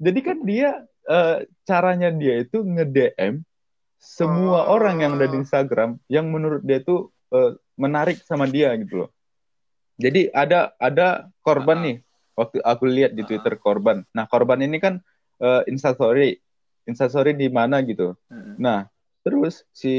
jadi 0.00 0.20
kan 0.24 0.38
dia 0.44 0.70
eh, 1.06 1.36
caranya 1.64 2.08
dia 2.08 2.40
itu 2.40 2.62
nge-DM 2.62 3.44
semua 4.00 4.64
Oh. 4.64 4.80
orang 4.80 5.04
yang 5.04 5.12
ada 5.14 5.28
di 5.28 5.36
Instagram 5.38 6.00
yang 6.08 6.32
menurut 6.32 6.64
dia 6.64 6.80
tuh 6.80 7.12
eh, 7.30 7.54
menarik 7.76 8.24
sama 8.24 8.48
dia 8.48 8.72
gitu 8.80 9.06
loh. 9.06 9.10
Jadi 10.00 10.32
ada 10.32 10.72
ada 10.80 11.28
korban 11.44 11.78
Ah. 11.78 11.84
nih 11.84 11.96
waktu 12.32 12.58
aku 12.64 12.84
lihat 12.88 13.12
di 13.12 13.22
Ah. 13.22 13.26
Twitter 13.28 13.54
korban. 13.60 14.00
Nah, 14.16 14.24
korban 14.24 14.64
ini 14.64 14.80
kan 14.80 15.04
eh, 15.36 15.62
instastory 15.68 16.40
instastory 16.88 17.36
di 17.36 17.52
mana 17.52 17.84
gitu. 17.84 18.16
Mm-mm. 18.32 18.56
Nah, 18.56 18.88
terus 19.20 19.68
si 19.70 19.94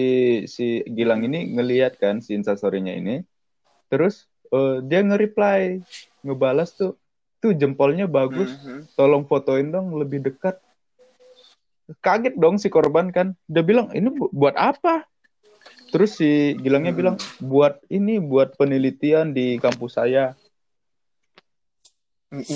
si 0.50 0.82
Gilang 0.89 1.21
ini 1.21 1.54
ngelihat 1.54 2.02
kan 2.02 2.26
si 2.26 2.34
instastory-nya 2.34 2.97
ini. 2.97 3.21
Terus 3.91 4.23
eh, 4.49 4.80
dia 4.84 5.04
nge-reply, 5.04 5.84
ngebalas 6.23 6.71
tuh, 6.73 6.95
tuh 7.39 7.51
jempolnya 7.51 8.08
bagus, 8.08 8.56
Mhm. 8.56 8.95
tolong 8.95 9.23
fotoin 9.23 9.67
dong 9.67 9.95
lebih 9.95 10.23
dekat. 10.23 10.60
Kaget 11.99 12.36
dong 12.36 12.56
si 12.56 12.67
korban 12.67 13.12
kan. 13.12 13.36
Dia 13.47 13.63
bilang, 13.63 13.91
ini 13.91 14.08
bu- 14.08 14.32
buat 14.32 14.56
apa? 14.56 15.04
Terus 15.91 16.15
si 16.15 16.56
Gilangnya 16.60 16.91
Hmm. 16.91 16.99
bilang, 16.99 17.17
buat 17.38 17.84
ini, 17.88 18.19
buat 18.19 18.56
penelitian 18.56 19.32
di 19.32 19.60
kampus 19.60 19.99
saya. 19.99 20.36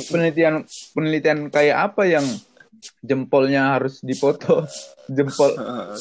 Penelitian 0.07 0.63
penelitian 0.95 1.51
kayak 1.51 1.91
apa 1.91 2.07
yang 2.07 2.23
jempolnya 3.03 3.75
harus 3.75 3.99
dipoto? 3.99 4.63
Jempol 5.11 5.51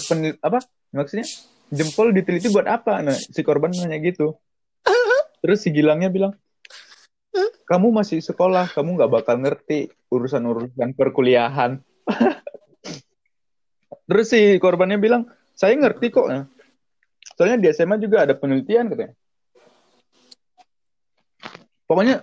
penel 0.07 0.39
apa 0.41 0.63
maksudnya 0.91 1.27
jempol 1.69 2.09
diteliti 2.09 2.49
buat 2.49 2.65
apa 2.65 3.03
nah 3.03 3.13
si 3.13 3.43
korban 3.43 3.69
nanya 3.69 3.99
gitu 4.01 4.33
terus 5.45 5.61
si 5.61 5.69
Gilangnya 5.69 6.09
bilang 6.09 6.33
kamu 7.65 7.91
masih 7.91 8.21
sekolah 8.21 8.71
kamu 8.71 9.01
nggak 9.01 9.13
bakal 9.13 9.37
ngerti 9.41 9.91
urusan-urusan 10.13 10.95
perkuliahan. 10.95 11.81
Terus 14.09 14.27
si 14.29 14.61
korbannya 14.61 15.01
bilang 15.01 15.27
saya 15.57 15.73
ngerti 15.75 16.13
kok. 16.13 16.29
Soalnya 17.35 17.59
di 17.59 17.67
SMA 17.73 17.97
juga 17.99 18.29
ada 18.29 18.37
penelitian 18.37 18.93
katanya. 18.93 19.17
Pokoknya 21.89 22.23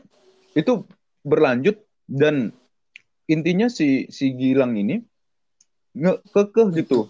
itu 0.54 0.86
berlanjut 1.26 1.82
dan 2.06 2.54
intinya 3.26 3.66
si 3.70 4.10
si 4.14 4.34
Gilang 4.38 4.78
ini 4.78 5.02
nge 5.98 6.22
kekeh 6.32 6.68
gitu. 6.86 7.10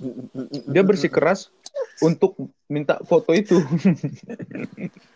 Dia 0.71 0.87
bersikeras 0.87 1.51
untuk 1.99 2.39
minta 2.71 2.97
foto 3.03 3.35
itu 3.35 3.59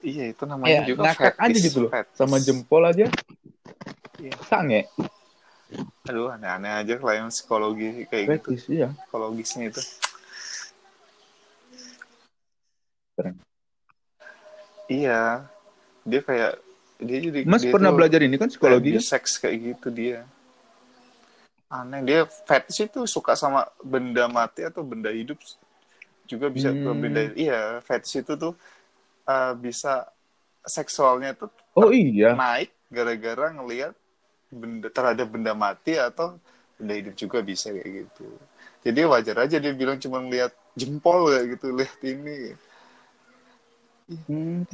Iya, 0.00 0.32
itu 0.32 0.42
namanya 0.48 0.80
ya 0.80 0.88
juga 0.88 1.12
ngakak 1.12 1.34
aja 1.36 1.58
gitu 1.60 1.78
loh 1.84 1.90
fetish. 1.92 2.16
sama 2.16 2.36
jempol 2.40 2.82
aja 2.88 3.06
Iya. 4.16 4.34
sange 4.48 4.88
Aduh, 6.08 6.32
aneh-aneh 6.32 6.72
aja 6.82 6.94
klien 6.96 7.28
psikologi 7.28 8.08
kayak 8.08 8.40
gitu. 8.40 8.48
fetis 8.56 8.62
iya 8.72 8.88
Psikologisnya 8.96 9.70
itu. 9.70 9.82
Keren. 13.14 13.36
Iya. 14.88 15.46
Dia 16.02 16.20
kayak 16.24 16.52
dia 17.00 17.18
jadi 17.20 17.38
Mas 17.46 17.62
dia 17.64 17.72
pernah 17.72 17.92
belajar 17.94 18.20
ini 18.24 18.36
kan 18.40 18.48
psikologi 18.48 18.96
kan 18.98 19.04
seks 19.04 19.38
kayak 19.38 19.56
gitu 19.76 19.88
dia. 19.92 20.24
Aneh 21.70 22.02
dia 22.02 22.20
fetish 22.26 22.90
itu 22.90 23.06
suka 23.06 23.38
sama 23.38 23.62
benda 23.84 24.26
mati 24.26 24.66
atau 24.66 24.82
benda 24.82 25.12
hidup 25.14 25.38
juga 26.26 26.50
bisa 26.50 26.74
ke 26.74 26.90
Hmm. 26.90 26.98
benda 26.98 27.22
iya 27.38 27.78
fetish 27.86 28.26
itu 28.26 28.34
tuh 28.34 28.58
uh, 29.30 29.52
bisa 29.64 29.92
seksualnya 30.76 31.30
tuh 31.40 31.50
oh 31.78 31.90
iya 31.92 32.32
naik 32.40 32.70
gara-gara 32.96 33.46
ngelihat 33.56 33.94
benda 34.60 34.88
terhadap 34.96 35.26
benda 35.34 35.52
mati 35.64 35.94
atau 36.08 36.28
benda 36.78 36.94
hidup 36.98 37.14
juga 37.22 37.38
bisa 37.50 37.68
kayak 37.76 37.90
gitu. 38.06 38.26
Jadi 38.84 39.00
wajar 39.12 39.36
aja 39.44 39.56
dia 39.64 39.72
bilang 39.80 39.98
cuma 40.04 40.18
lihat 40.32 40.52
jempol 40.80 41.18
kayak 41.30 41.46
gitu, 41.54 41.66
lihat 41.78 42.00
ini. 42.02 42.38
Hmm, 44.26 44.66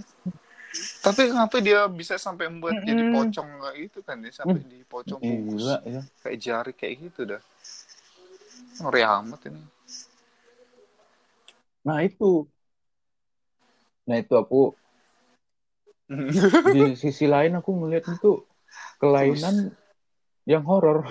Tapi 1.04 1.22
kenapa 1.32 1.56
dia 1.62 1.80
bisa 1.88 2.14
sampai 2.20 2.50
membuat 2.52 2.76
jadi 2.84 3.02
Mm-mm. 3.02 3.12
pocong 3.14 3.48
kayak 3.62 3.76
gitu 3.88 3.98
kan 4.04 4.16
dia 4.20 4.32
sampai 4.34 4.60
di 4.66 4.78
pocong 4.84 5.22
bungkus 5.22 5.66
gila 5.66 5.76
ya 5.86 6.02
kayak 6.20 6.38
jari 6.44 6.72
kayak 6.76 6.94
gitu 7.08 7.20
dah. 7.36 7.42
Ngeri 8.80 9.02
amat 9.04 9.40
ini. 9.48 9.62
nah 11.86 11.98
itu 12.02 12.44
nah 14.06 14.16
itu 14.22 14.34
aku 14.38 14.72
di 16.72 16.94
sisi 17.02 17.26
lain 17.26 17.58
aku 17.58 17.70
melihat 17.74 18.06
itu 18.14 18.46
kelainan 19.02 19.74
yang 20.46 20.62
horor 20.64 21.04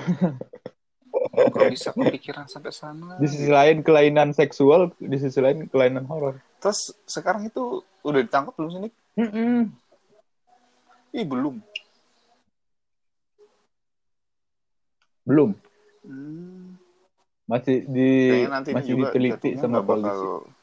Kok 1.36 1.68
bisa 1.72 1.92
kepikiran 1.92 2.48
sampai 2.48 2.72
sana? 2.72 3.20
di 3.20 3.28
sisi 3.28 3.52
lain 3.52 3.84
kelainan 3.84 4.32
seksual 4.32 4.96
di 5.00 5.18
sisi 5.20 5.40
lain 5.44 5.68
kelainan 5.68 6.08
horor 6.08 6.40
Terus 6.64 6.96
sekarang 7.06 7.46
itu 7.52 7.84
udah 8.02 8.20
ditangkap 8.26 8.56
belum 8.58 8.72
sini? 8.74 8.90
Mm-mm. 9.20 9.70
Ih 11.16 11.26
belum. 11.28 11.62
belum 15.26 15.58
Hmm. 16.06 16.78
masih 17.50 17.82
di 17.90 18.10
Kayaknya 18.30 18.50
nanti 18.54 18.70
ini 18.70 18.76
masih 18.78 18.92
juga 18.94 19.08
diteliti 19.10 19.50
sama 19.58 19.82
nggak 19.82 19.86
bakal 19.90 20.18
polisi 20.22 20.55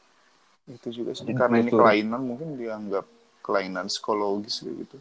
itu 0.67 1.03
juga 1.03 1.11
sih. 1.11 1.27
Karena 1.35 1.59
ini 1.59 1.71
kelainan 1.71 2.23
mungkin 2.23 2.55
dianggap 2.55 3.03
kelainan 3.43 3.91
psikologis 3.91 4.63
gitu. 4.63 4.97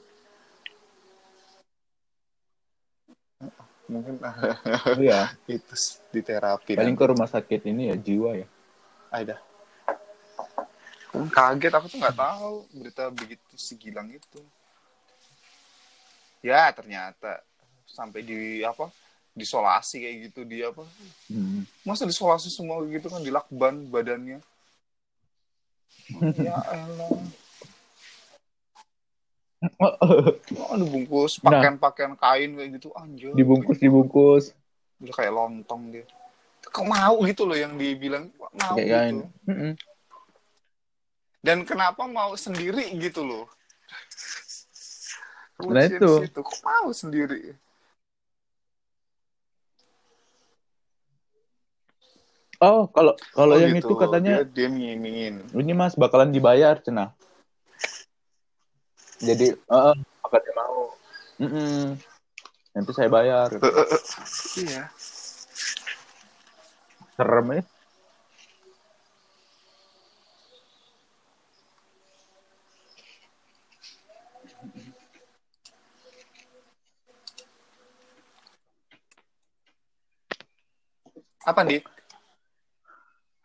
Mungkin 3.86 4.18
iya. 5.04 5.30
itu 5.46 5.74
di 6.10 6.20
terapi 6.24 6.74
paling 6.74 6.96
nanti. 6.96 7.02
ke 7.02 7.10
rumah 7.14 7.28
sakit 7.30 7.60
ini 7.70 7.94
ya 7.94 7.96
jiwa 7.98 8.30
ya. 8.42 8.48
Ada. 9.12 9.36
Aku 11.12 11.28
kaget 11.28 11.72
aku 11.76 11.86
tuh 11.92 11.98
nggak 12.00 12.16
tahu 12.16 12.64
berita 12.72 13.12
begitu 13.12 13.52
si 13.54 13.76
Gilang 13.76 14.10
itu. 14.10 14.40
Ya 16.42 16.72
ternyata 16.74 17.44
sampai 17.86 18.24
di 18.24 18.64
apa 18.64 18.88
disolasi 19.36 20.02
kayak 20.02 20.16
gitu 20.32 20.40
dia 20.48 20.72
apa. 20.72 20.82
Hmm. 21.30 21.62
masa 21.86 22.08
disolasi 22.08 22.50
semua 22.50 22.80
gitu 22.88 23.06
kan 23.12 23.22
dilakban 23.22 23.86
badannya 23.92 24.40
ya 26.36 26.56
elah 26.72 27.10
oh, 30.00 30.74
dibungkus 30.80 31.38
Nah. 31.38 31.50
pakaian-pakaian 31.50 32.14
kain 32.16 32.50
kayak 32.54 32.70
gitu 32.76 32.88
anjir 32.94 33.32
dibungkus 33.32 33.78
dibungkus 33.78 34.44
udah 34.98 35.14
kayak 35.14 35.32
lontong 35.32 35.82
dia 35.90 36.04
kok 36.62 36.86
mau 36.86 37.18
gitu 37.26 37.42
loh 37.42 37.58
yang 37.58 37.74
dibilang 37.74 38.30
kok 38.32 38.52
mau 38.54 38.76
kayak 38.78 38.88
kain 38.88 39.14
gitu 39.14 39.26
Mm-mm. 39.50 39.72
dan 41.42 41.58
kenapa 41.62 42.06
mau 42.06 42.34
sendiri 42.34 42.86
gitu 42.98 43.22
loh 43.22 43.46
Nah, 45.62 45.86
itu. 45.86 46.26
di 46.26 46.26
situ. 46.26 46.40
kok 46.42 46.58
mau 46.66 46.90
sendiri 46.90 47.54
oh 52.62 52.86
kalau 52.94 53.12
kalau 53.34 53.54
Oh, 53.56 53.60
yang 53.60 53.74
gitu. 53.76 53.90
itu 53.90 53.94
katanya 53.98 54.46
dia, 54.46 54.66
dia 54.66 54.68
ngimingin 54.70 55.34
ini 55.52 55.72
mas 55.74 55.98
bakalan 55.98 56.30
dibayar 56.30 56.78
cina. 56.78 57.10
Jadi 59.22 59.54
eh 59.54 59.96
bakatnya 60.22 60.52
mau. 60.58 60.90
Mm-mm. 61.42 61.98
nanti 62.72 62.90
saya 62.96 63.10
bayar. 63.12 63.52
Iya. 64.58 64.88
Serem 67.18 67.46
ya 67.60 67.62
apa 81.42 81.60
nih 81.66 81.82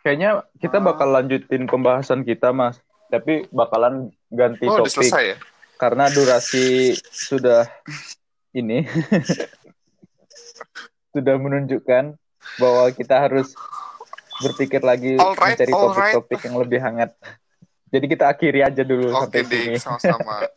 kayaknya 0.02 0.46
kita 0.58 0.78
Ah. 0.78 0.86
bakal 0.86 1.08
lanjutin 1.10 1.66
pembahasan 1.66 2.22
kita 2.22 2.52
mas 2.52 2.78
tapi 3.08 3.48
bakalan 3.50 4.12
ganti 4.28 4.66
oh 4.66 4.76
udah 4.76 4.84
topik 4.84 4.94
selesai 4.94 5.24
ya 5.24 5.38
karena 5.78 6.10
durasi 6.10 6.98
sudah 7.08 7.70
ini 8.52 8.84
sudah 11.14 11.36
menunjukkan 11.38 12.18
bahwa 12.58 12.86
kita 12.92 13.16
harus 13.20 13.54
berpikir 14.38 14.82
lagi 14.82 15.18
Alright, 15.18 15.58
mencari 15.58 15.74
topik-topik 15.74 16.40
yang 16.46 16.56
lebih 16.58 16.78
hangat. 16.78 17.10
Jadi 17.90 18.06
kita 18.06 18.26
akhiri 18.28 18.62
aja 18.62 18.84
dulu 18.84 19.10
oke 19.10 19.34
sampai 19.34 19.42
sini. 19.44 19.76
sama-sama 19.80 20.44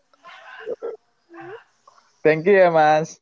Thank 2.21 2.45
you 2.45 2.53
ya 2.53 2.69
Mas. 2.69 3.17